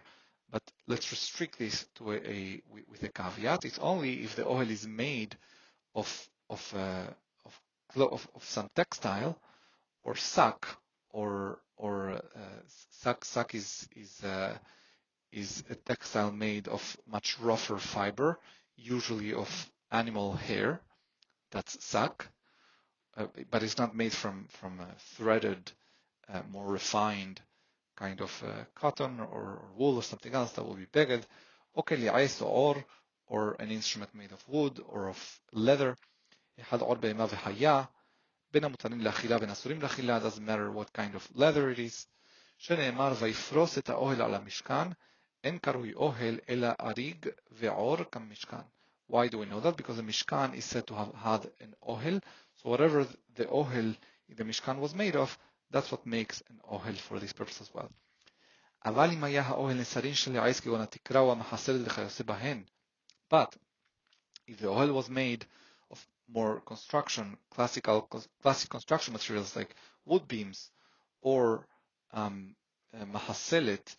But 0.52 0.72
let's 0.88 1.10
restrict 1.10 1.58
this 1.58 1.86
to 1.96 2.12
a, 2.12 2.16
a 2.16 2.62
with 2.88 3.02
a 3.02 3.08
caveat. 3.08 3.64
It's 3.64 3.78
only 3.78 4.22
if 4.24 4.36
the 4.36 4.44
ohel 4.44 4.70
is 4.70 4.86
made 4.86 5.36
of 5.94 6.28
of 6.50 6.62
uh, 6.74 7.06
of, 7.44 7.60
of, 7.96 8.28
of 8.34 8.44
some 8.44 8.68
textile 8.74 9.36
or 10.04 10.14
sack 10.16 10.66
or 11.10 11.58
or 11.76 12.12
uh, 12.12 12.60
sack 12.90 13.24
sack 13.24 13.54
is 13.54 13.88
is 13.96 14.22
uh, 14.22 14.56
is 15.33 15.63
a 15.69 15.75
textile 15.75 16.31
made 16.31 16.67
of 16.67 16.97
much 17.07 17.39
rougher 17.39 17.77
fiber, 17.77 18.39
usually 18.75 19.33
of 19.33 19.49
animal 19.91 20.33
hair. 20.33 20.81
That's 21.51 21.83
sack, 21.83 22.27
uh, 23.17 23.27
but 23.49 23.63
it's 23.63 23.77
not 23.77 23.95
made 23.95 24.13
from 24.13 24.45
from 24.49 24.79
threaded, 25.15 25.71
uh, 26.31 26.41
more 26.51 26.67
refined 26.67 27.41
kind 27.95 28.21
of 28.21 28.43
uh, 28.43 28.63
cotton 28.75 29.19
or, 29.19 29.25
or, 29.25 29.61
wool 29.75 29.97
or 29.97 30.03
something 30.03 30.33
else 30.33 30.51
that 30.53 30.63
will 30.63 30.75
be 30.75 30.85
beged. 30.85 31.23
Okay, 31.77 31.97
li'ais 31.97 32.41
or 32.41 32.83
or 33.27 33.55
an 33.59 33.71
instrument 33.71 34.13
made 34.15 34.31
of 34.31 34.47
wood 34.47 34.79
or 34.87 35.09
of 35.09 35.39
leather. 35.51 35.95
אחד 36.61 36.81
עור 36.81 36.95
בהמה 36.95 37.25
וחיה, 37.29 37.83
בין 38.51 38.63
המותרים 38.63 39.01
לאכילה 39.01 39.39
בין 39.39 39.49
אסורים 39.49 39.81
לאכילה, 39.81 40.19
doesn't 40.19 40.45
matter 40.45 40.71
what 40.71 40.93
kind 40.93 41.15
of 41.15 41.37
leather 41.37 41.69
it 41.69 41.79
is, 41.79 42.07
שנאמר 42.57 43.13
ויפרוס 43.19 43.77
את 43.77 43.89
האוהל 43.89 44.21
על 44.21 44.35
המשכן, 44.35 44.89
אין 45.43 45.57
קרוי 45.57 45.93
אוהל 45.93 46.39
אלא 46.49 46.67
אריג 46.81 47.27
ועור 47.51 47.97
כמשכן. 48.11 48.65
Why 49.11 49.27
do 49.27 49.39
we 49.39 49.45
know 49.45 49.59
that? 49.59 49.75
Because 49.75 49.97
the 49.97 50.03
Mishkan 50.03 50.53
is 50.53 50.65
said 50.65 50.85
to 50.87 50.93
have 50.93 51.13
had 51.15 51.51
an 51.61 51.73
ohel. 51.81 52.21
So 52.57 52.69
whatever 52.69 53.07
the 53.35 53.45
ohel 53.45 53.95
the 54.37 54.43
Mishkan 54.43 54.77
was 54.79 54.93
made 54.93 55.15
of, 55.15 55.35
that's 55.71 55.91
what 55.91 56.05
makes 56.05 56.43
an 56.49 56.59
ohel 56.71 56.95
for 56.95 57.19
this 57.19 57.33
purpose 57.33 57.61
as 57.61 57.73
well. 57.73 57.89
אבל 58.85 59.09
אם 59.13 59.23
היה 59.23 59.41
האוהל 59.41 59.77
נסרין 59.77 60.13
של 60.13 60.37
העץ 60.37 60.59
כגון 60.59 60.81
התקרה 60.81 61.21
או 61.21 61.31
המחסלת 61.31 61.87
וכיוצא 61.87 62.23
בהן. 62.23 62.63
But 63.33 63.55
if 64.47 64.57
the 64.59 64.67
ohel 64.67 64.93
was 64.93 65.09
made 65.09 65.45
of 65.91 65.97
more 66.27 66.61
construction, 66.65 67.37
classical, 67.49 68.01
classic 68.41 68.69
construction 68.69 69.13
materials 69.13 69.55
like 69.55 69.75
wood 70.05 70.27
beams 70.27 70.71
or 71.21 71.65
um, 72.13 72.55
מחסלת 72.93 73.95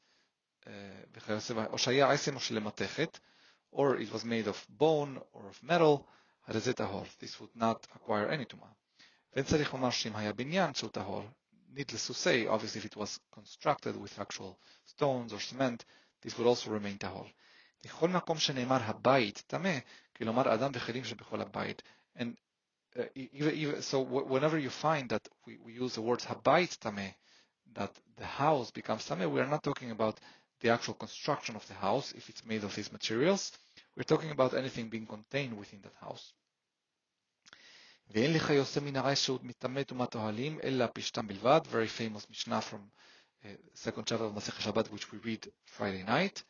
or 3.72 3.96
it 3.96 4.12
was 4.12 4.24
made 4.24 4.48
of 4.48 4.66
bone 4.68 5.20
or 5.32 5.42
of 5.48 5.62
metal, 5.62 6.04
הרי 6.46 6.60
זה 6.60 6.72
טהור. 6.72 7.04
This 7.20 7.40
would 7.40 7.56
not 7.56 7.86
acquire 7.94 8.28
any 8.30 8.44
טומאה. 8.44 8.68
ואין 9.32 9.44
צריך 9.44 9.74
לומר 9.74 9.90
שאם 9.90 10.16
היה 10.16 10.32
בניין 10.32 10.74
שהוא 10.74 10.90
טהור, 10.90 11.24
needless 11.74 12.06
to 12.08 12.14
say, 12.14 12.46
obviously 12.48 12.78
if 12.78 12.84
it 12.84 12.96
was 12.96 13.18
constructed 13.32 13.96
with 13.96 14.18
actual 14.18 14.58
stones 14.86 15.32
or 15.32 15.38
cement, 15.40 15.84
this 16.22 16.36
would 16.36 16.46
also 16.46 16.70
remain 16.70 16.98
tahor. 16.98 17.26
לכל 17.84 18.08
מקום 18.08 18.38
שנאמר 18.38 18.78
הבית 18.82 19.42
טמא, 19.46 19.78
כלומר 20.16 20.54
אדם 20.54 20.70
וכלים 20.74 21.04
שבכל 21.04 21.40
הבית. 21.40 21.82
And 22.18 22.36
uh, 22.96 23.02
even, 23.14 23.54
even, 23.54 23.82
so 23.82 24.00
whenever 24.00 24.58
you 24.58 24.70
find 24.70 25.08
that 25.10 25.28
we, 25.46 25.58
we 25.64 25.72
use 25.72 25.94
the 25.94 26.02
words 26.02 26.24
habait 26.24 26.76
tame, 26.80 27.14
that 27.74 27.92
the 28.16 28.26
house 28.26 28.70
becomes 28.72 29.04
tame, 29.06 29.30
we 29.30 29.40
are 29.40 29.46
not 29.46 29.62
talking 29.62 29.92
about 29.92 30.18
the 30.64 30.68
actual 30.70 30.94
construction 30.94 31.56
of 31.56 31.66
the 31.68 31.74
house, 31.74 32.12
if 32.12 32.28
it's 32.28 32.44
made 32.44 32.64
of 32.64 32.74
these 32.74 32.92
materials. 32.92 33.52
We're 33.96 34.04
talking 34.04 34.30
about 34.30 34.54
anything 34.54 34.88
being 34.88 35.06
contained 35.06 35.56
within 35.58 35.80
that 35.82 35.94
house. 36.00 36.32
ואין 38.14 38.32
לך 38.32 38.50
יוצא 38.50 38.80
מן 38.80 38.96
הרעש 38.96 39.24
שהוא 39.24 39.38
מטמא 39.42 39.82
טומאת 39.82 40.14
אוהלים, 40.14 40.58
אלא 40.62 40.86
פשתם 40.94 41.26
בלבד, 41.26 41.60
very 41.72 41.88
famous 41.98 42.26
Mishnah 42.30 42.60
from 42.60 42.80
uh, 43.44 43.48
second 43.74 44.04
chapter 44.06 44.24
of 44.24 44.34
Masech 44.34 44.58
Shabbat, 44.60 44.90
which 44.90 45.12
we 45.12 45.18
read 45.18 45.46
Friday 45.64 46.02
night. 46.02 46.42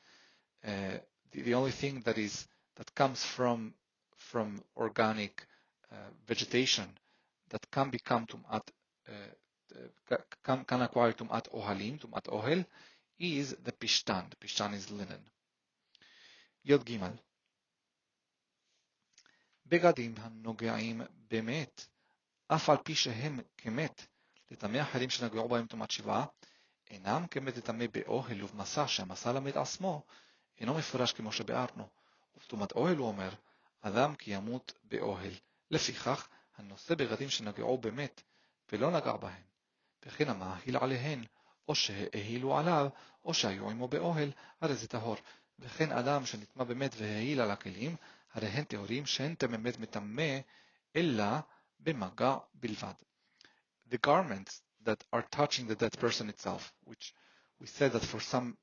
Uh, 0.64 0.98
the, 1.32 1.42
the, 1.42 1.54
only 1.54 1.70
thing 1.70 2.00
that 2.06 2.16
is 2.18 2.46
that 2.76 2.94
comes 2.94 3.24
from 3.24 3.74
from 4.16 4.62
organic 4.76 5.46
uh, 5.92 5.96
vegetation 6.26 6.88
that 7.50 7.70
can 7.70 7.90
become 7.90 8.26
tumat, 8.26 8.62
uh, 9.08 10.16
can, 10.44 10.64
can 10.64 10.82
acquire 10.82 11.12
tumat 11.12 11.48
ohalim, 11.54 11.98
tumat 11.98 12.26
ohel, 12.28 12.64
is 13.19 13.55
the 13.63 13.71
pishtan. 13.71 14.29
The 14.29 14.35
pishtan 14.35 14.73
is 14.73 14.91
linen. 14.91 15.21
Yod 16.65 16.85
Gimel. 16.85 17.17
בגדים 19.65 20.15
הנוגעים 20.17 21.01
באמת, 21.29 21.87
אף 22.47 22.69
על 22.69 22.77
פי 22.83 22.95
שהם 22.95 23.39
כמת, 23.57 24.05
לטמא 24.51 24.81
אחרים 24.81 25.09
שנגעו 25.09 25.49
בהם 25.49 25.67
טומאת 25.67 25.91
שבעה, 25.91 26.25
אינם 26.89 27.27
כמת 27.27 27.57
לטמא 27.57 27.85
באוהל 27.91 28.43
ובמסע, 28.43 28.87
שהמסע 28.87 29.33
למד 29.33 29.57
עצמו, 29.57 30.03
אינו 30.59 30.73
מפורש 30.73 31.13
כמו 31.13 31.31
שביארנו. 31.31 31.87
ובטומאת 32.35 32.71
אוהל 32.71 32.97
הוא 32.97 33.07
אומר, 33.07 33.29
אדם 33.81 34.15
כי 34.15 34.31
ימות 34.31 34.73
באוהל. 34.83 35.33
לפיכך, 35.71 36.27
הנושא 36.55 36.95
בגדים 36.95 37.29
שנגעו 37.29 37.77
באמת, 37.77 38.21
ולא 38.71 38.91
נגע 38.91 39.13
בהם, 39.13 39.43
וכן 40.05 40.29
המאהיל 40.29 40.77
עליהן, 40.77 41.25
או 41.68 41.74
שהאהילו 41.74 42.58
עליו, 42.58 42.88
או 43.24 43.34
שהיו 43.34 43.70
עמו 43.70 43.88
באוהל, 43.88 44.32
הרי 44.60 44.74
זה 44.74 44.88
טהור. 44.88 45.16
וכן 45.58 45.92
אדם 45.92 46.26
שנטמא 46.26 46.64
באמת 46.64 46.94
והאהיל 46.96 47.40
על 47.40 47.50
הכלים, 47.50 47.96
הרי 48.32 48.46
הן 48.48 48.64
טהורים 48.64 49.06
שאין 49.06 49.34
באמת 49.50 49.78
מטמא, 49.78 50.38
אלא 50.96 51.24
במגע 51.80 52.36
בלבד. 52.54 52.94
The 53.90 53.98
garments 53.98 54.62
that 54.84 55.04
are 55.12 55.24
touching 55.30 55.66
the 55.66 55.74
dead 55.74 55.98
person 55.98 56.28
itself, 56.28 56.72
which 56.84 57.14
we 57.60 57.66
said 57.66 57.92
that 57.92 58.04
for 58.04 58.20
some 58.20 58.56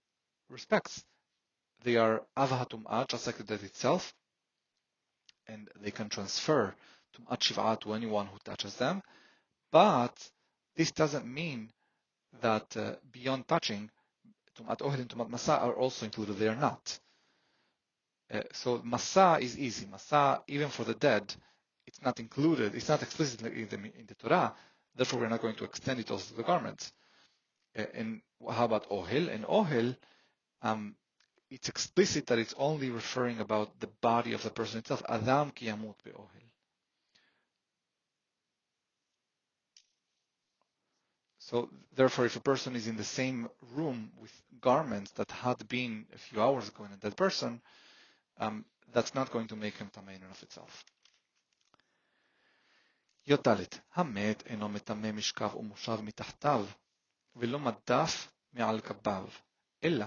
respects, 0.49 1.03
they 1.83 1.97
are 1.97 2.25
avahatum'ah, 2.35 3.07
just 3.07 3.27
like 3.27 3.37
the 3.37 3.43
dead 3.43 3.63
itself, 3.63 4.13
and 5.47 5.69
they 5.81 5.91
can 5.91 6.09
transfer 6.09 6.73
tum'at 7.13 7.39
shiv'ah 7.39 7.79
to 7.81 7.93
anyone 7.93 8.27
who 8.27 8.37
touches 8.43 8.75
them, 8.75 9.01
but 9.71 10.15
this 10.75 10.91
doesn't 10.91 11.25
mean 11.25 11.71
that 12.40 12.76
uh, 12.76 12.94
beyond 13.10 13.46
touching, 13.48 13.90
tum'at 14.56 14.78
ohel 14.78 15.00
and 15.00 15.08
tum'at 15.08 15.30
masa 15.30 15.60
are 15.60 15.74
also 15.74 16.06
included. 16.06 16.36
They 16.38 16.48
are 16.48 16.56
not. 16.56 16.98
Uh, 18.32 18.42
so 18.52 18.78
masa 18.80 19.40
is 19.40 19.58
easy. 19.58 19.86
Masa, 19.86 20.42
even 20.48 20.68
for 20.68 20.84
the 20.84 20.94
dead, 20.94 21.34
it's 21.86 22.02
not 22.02 22.18
included. 22.20 22.74
It's 22.74 22.88
not 22.88 23.02
explicitly 23.02 23.62
in 23.62 23.68
the, 23.68 23.76
in 23.76 24.06
the 24.06 24.14
Torah. 24.14 24.54
Therefore, 24.94 25.20
we're 25.20 25.28
not 25.28 25.42
going 25.42 25.56
to 25.56 25.64
extend 25.64 26.00
it 26.00 26.10
also 26.10 26.30
to 26.30 26.36
the 26.36 26.42
garments. 26.42 26.92
Uh, 27.78 27.84
and 27.94 28.20
how 28.50 28.64
about 28.64 28.88
ohel? 28.90 29.28
And 29.32 29.44
ohel, 29.44 29.96
um, 30.62 30.94
it's 31.50 31.68
explicit 31.68 32.26
that 32.28 32.38
it's 32.38 32.54
only 32.58 32.90
referring 32.90 33.40
about 33.40 33.78
the 33.80 33.88
body 34.00 34.32
of 34.32 34.42
the 34.42 34.50
person 34.50 34.78
itself. 34.78 35.02
Adam 35.08 35.50
ki 35.50 35.66
yamut 35.66 35.96
be'ohel. 36.04 36.51
So 41.51 41.69
therefore, 41.95 42.25
if 42.25 42.35
a 42.35 42.41
person 42.41 42.75
is 42.75 42.87
in 42.87 42.97
the 42.97 43.03
same 43.03 43.49
room 43.75 44.11
with 44.17 44.33
garments 44.59 45.11
that 45.11 45.31
had 45.31 45.67
been 45.67 46.05
a 46.13 46.17
few 46.17 46.41
hours 46.41 46.67
ago 46.67 46.85
in 46.85 46.91
a 46.91 46.97
dead 46.97 47.15
person, 47.15 47.61
um, 48.37 48.65
that's 48.93 49.13
not 49.13 49.31
going 49.31 49.47
to 49.47 49.55
make 49.55 49.77
him 49.77 49.89
tamei 49.89 50.15
in 50.15 50.23
and 50.23 50.31
of 50.31 50.43
itself. 50.43 50.85
י"ד 53.29 53.47
המת 53.95 54.43
אינו 54.45 54.69
מטמא 54.69 55.11
משכב 55.11 55.55
ומושב 55.55 56.01
מתחתיו, 56.01 56.65
ולא 57.35 57.59
מדף 57.59 58.31
מעל 58.53 58.79
גביו, 58.79 59.27
אלא 59.83 60.05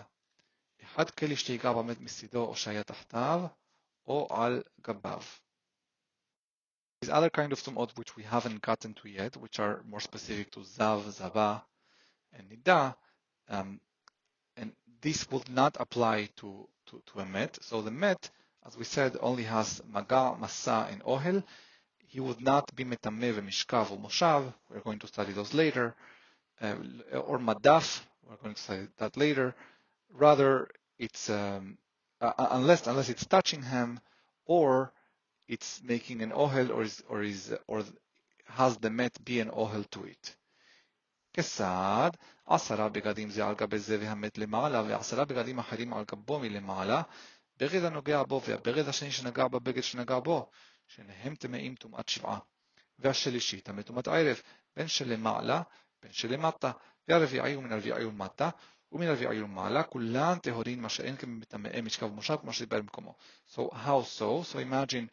אחד 0.82 1.10
כלי 1.10 1.36
שתיגע 1.36 1.72
במת 1.72 2.00
מצידו 2.00 2.44
או 2.44 2.56
שהיה 2.56 2.82
תחתיו, 2.82 3.46
או 4.06 4.28
על 4.30 4.62
גביו. 4.80 5.22
these 7.05 7.13
other 7.13 7.29
kind 7.29 7.53
of 7.53 7.61
tumot 7.61 7.95
which 7.97 8.15
we 8.15 8.23
haven't 8.23 8.63
gotten 8.63 8.95
to 8.95 9.07
yet, 9.07 9.37
which 9.37 9.59
are 9.59 9.83
more 9.87 9.99
specific 9.99 10.49
to 10.53 10.61
Zav, 10.61 11.03
Zaba, 11.03 11.61
and 12.33 12.49
Nida, 12.49 12.95
um, 13.47 13.79
and 14.57 14.71
this 15.01 15.29
would 15.29 15.47
not 15.47 15.77
apply 15.79 16.29
to, 16.37 16.67
to, 16.87 17.03
to 17.05 17.19
a 17.19 17.25
Met. 17.27 17.59
So 17.61 17.83
the 17.83 17.91
Met, 17.91 18.31
as 18.65 18.75
we 18.75 18.85
said, 18.85 19.17
only 19.21 19.43
has 19.43 19.83
Maga, 19.87 20.35
Masa, 20.41 20.91
and 20.91 21.03
Ohel. 21.03 21.43
He 22.07 22.19
would 22.19 22.41
not 22.41 22.75
be 22.75 22.83
Metameh, 22.83 23.39
Mishkav, 23.39 23.91
or 23.91 23.99
Moshav. 23.99 24.51
We're 24.71 24.79
going 24.79 24.97
to 24.97 25.07
study 25.07 25.31
those 25.31 25.53
later. 25.53 25.93
Uh, 26.59 26.73
or 27.13 27.37
Madaf, 27.37 28.01
we're 28.27 28.37
going 28.37 28.55
to 28.55 28.61
study 28.61 28.87
that 28.97 29.15
later. 29.15 29.53
Rather, 30.11 30.69
it's 30.97 31.29
um, 31.29 31.77
uh, 32.19 32.33
unless 32.49 32.87
unless 32.87 33.09
it's 33.09 33.27
touching 33.27 33.61
him, 33.61 33.99
or 34.47 34.91
it's 35.48 35.82
making 35.82 36.22
an 36.22 36.32
ohel, 36.32 36.70
or 36.70 36.82
is 36.82 37.02
or 37.08 37.22
is 37.22 37.52
or 37.66 37.82
has 38.44 38.76
the 38.78 38.90
met 38.90 39.24
be 39.24 39.40
an 39.40 39.50
ohel 39.50 39.84
to 39.90 40.04
it. 40.04 40.36
כיצד? 41.32 42.10
עשרה 42.46 42.88
בגדים 42.88 43.30
זה 43.30 43.46
על 43.46 43.54
גבי 43.54 43.78
זה 43.78 43.98
והמת 44.00 44.38
למעלה, 44.38 44.82
ועשרה 44.82 45.24
בגדים 45.24 45.58
אחרים 45.58 45.94
על 45.94 46.04
גבו 46.04 46.38
מלמעלה, 46.38 47.02
בגד 47.58 47.84
הנוגע 47.84 48.22
בו 48.22 48.40
והבגד 48.46 48.88
השני 48.88 49.12
שנגע 49.12 49.48
בבגד 49.48 49.82
שנגע 49.82 50.18
בו, 50.18 50.50
שניהם 50.86 51.34
טמאים 51.34 51.74
טומאת 51.74 52.08
שבעה. 52.08 52.38
והשלישי 52.98 53.60
טמא 53.60 53.82
טומאת 53.82 54.08
ערב, 54.08 54.40
בין 54.76 54.88
שלמעלה, 54.88 55.62
בין 56.02 56.12
שלמטה, 56.12 56.70
והרביעי 57.08 57.56
ומן 57.56 57.72
הרביעי 57.72 58.04
ומטה, 58.04 58.50
ומן 58.92 59.06
הרביעי 59.06 59.42
ומעלה, 59.42 59.82
כולן 59.82 60.38
טהורין 60.38 60.80
מה 60.80 60.88
שאין 60.88 61.16
כמטמאי 61.16 61.80
משכב 61.80 62.06
ומושב, 62.06 62.36
כמו 62.40 62.52
שדיבר 62.52 62.78
במקומו. 62.78 63.14
So 63.54 63.60
how 63.72 64.02
so? 64.18 64.44
So 64.52 64.58
imagine 64.58 65.08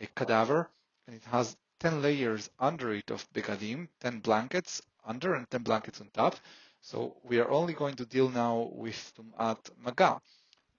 a 0.00 0.06
cadaver, 0.06 0.68
and 1.06 1.16
it 1.16 1.24
has 1.24 1.56
10 1.80 2.02
layers 2.02 2.50
under 2.58 2.92
it 2.92 3.10
of 3.10 3.26
begadim, 3.32 3.88
10 4.00 4.20
blankets 4.20 4.82
under 5.04 5.34
and 5.34 5.50
10 5.50 5.62
blankets 5.62 6.00
on 6.00 6.08
top. 6.10 6.36
So 6.80 7.16
we 7.22 7.38
are 7.38 7.50
only 7.50 7.74
going 7.74 7.96
to 7.96 8.06
deal 8.06 8.28
now 8.30 8.70
with 8.72 9.12
Tum'at 9.16 9.70
Maga. 9.82 10.20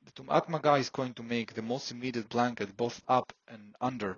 The 0.06 0.12
Tum'at 0.12 0.50
Maga 0.50 0.74
is 0.76 0.90
going 0.90 1.14
to 1.16 1.24
make 1.24 1.54
the 1.54 1.62
most 1.62 1.92
immediate 1.92 2.30
blanket 2.30 2.76
both 2.76 3.02
up 3.08 3.34
and 3.48 3.76
under 3.80 4.18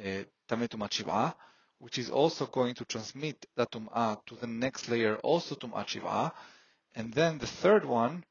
uh, 0.00 0.24
Tametumat 0.48 0.90
Shiv'ah, 0.90 1.34
which 1.78 1.98
is 1.98 2.10
also 2.10 2.46
going 2.46 2.74
to 2.74 2.84
transmit 2.84 3.46
that 3.56 3.70
Tum'ah 3.70 4.24
to 4.26 4.34
the 4.36 4.46
next 4.46 4.88
layer, 4.88 5.16
also 5.16 5.54
Tum'at. 5.54 6.32
And 6.94 7.12
then 7.12 7.38
the 7.38 7.46
third 7.46 7.84
one, 7.84 8.24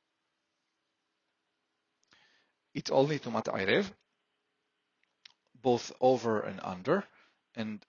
it's 2.74 2.90
only 2.90 3.20
Tumat 3.20 3.46
Ayrev, 3.46 3.90
both 5.65 5.93
over 6.01 6.41
and 6.41 6.61
under. 6.63 7.05
And 7.55 7.85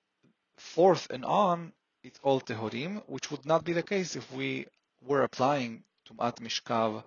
fourth 0.57 1.09
and 1.09 1.25
on, 1.25 1.73
it's 2.03 2.19
all 2.23 2.41
Tehorim, 2.41 3.03
which 3.07 3.29
would 3.31 3.45
not 3.45 3.63
be 3.63 3.73
the 3.73 3.83
case 3.83 4.15
if 4.15 4.31
we 4.31 4.65
were 5.01 5.23
applying 5.23 5.83
Tumat 6.07 6.39
Mishkav 6.39 7.03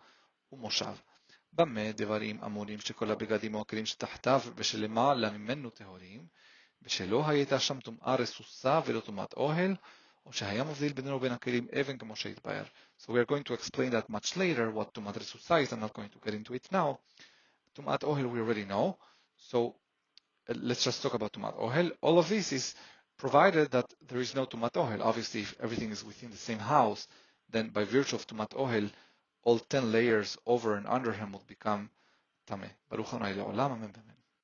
ומושב. 0.52 0.96
במה 1.56 1.92
דברים 1.92 2.44
אמורים 2.44 2.80
שכל 2.80 3.10
הבגדים 3.10 3.54
או 3.54 3.60
הכלים 3.60 3.86
שתחתיו 3.86 4.40
ושלמעלה 4.56 5.30
ממנו 5.30 5.70
טהורים, 5.70 6.26
ושלא 6.82 7.28
הייתה 7.28 7.60
שם 7.60 7.80
טומאה 7.80 8.14
רסוסה 8.14 8.80
ולא 8.86 9.00
טומאת 9.00 9.32
אוהל, 9.32 9.76
או 10.26 10.32
שהיה 10.32 10.64
מבדיל 10.64 10.92
בינינו 10.92 11.16
ובין 11.16 11.32
הכלים 11.32 11.66
אבן 11.80 11.98
כמו 11.98 12.16
שהתבהר. 12.16 12.64
So 13.00 13.04
we 13.04 13.18
are 13.18 13.24
going 13.24 13.44
to 13.44 13.54
explain 13.54 13.90
that 13.90 14.10
much 14.10 14.36
later, 14.36 14.70
what 14.70 14.92
טומאת 14.92 15.16
רסוסה 15.16 15.62
is, 15.62 15.72
I'm 15.72 15.80
not 15.80 15.92
going 15.92 16.08
to 16.08 16.28
get 16.28 16.34
into 16.34 16.54
it 16.54 16.72
now. 16.72 16.96
טומאת 17.72 18.02
אוהל 18.02 18.26
we 18.26 18.38
already 18.38 18.64
know, 18.64 18.96
so 19.50 19.74
let's 20.57 20.83
just 20.83 21.01
talk 21.01 21.13
about 21.13 21.33
tum'at 21.33 21.57
Ohel. 21.57 21.91
All 22.01 22.19
of 22.19 22.29
this 22.29 22.51
is 22.51 22.75
provided 23.17 23.71
that 23.71 23.93
there 24.07 24.19
is 24.19 24.35
no 24.35 24.45
tum'at 24.45 24.73
Ohel. 24.73 25.01
Obviously, 25.01 25.41
if 25.41 25.55
everything 25.61 25.91
is 25.91 26.03
within 26.03 26.31
the 26.31 26.37
same 26.37 26.59
house, 26.59 27.07
then 27.49 27.69
by 27.69 27.83
virtue 27.83 28.15
of 28.15 28.25
tum'at 28.27 28.51
Ohel, 28.51 28.89
all 29.43 29.59
10 29.59 29.91
layers 29.91 30.37
over 30.45 30.75
and 30.75 30.87
under 30.87 31.11
him 31.11 31.31
will 31.31 31.43
become 31.47 31.89
tameh. 32.47 32.69
Baruch 32.89 33.13
Amen. 33.13 34.18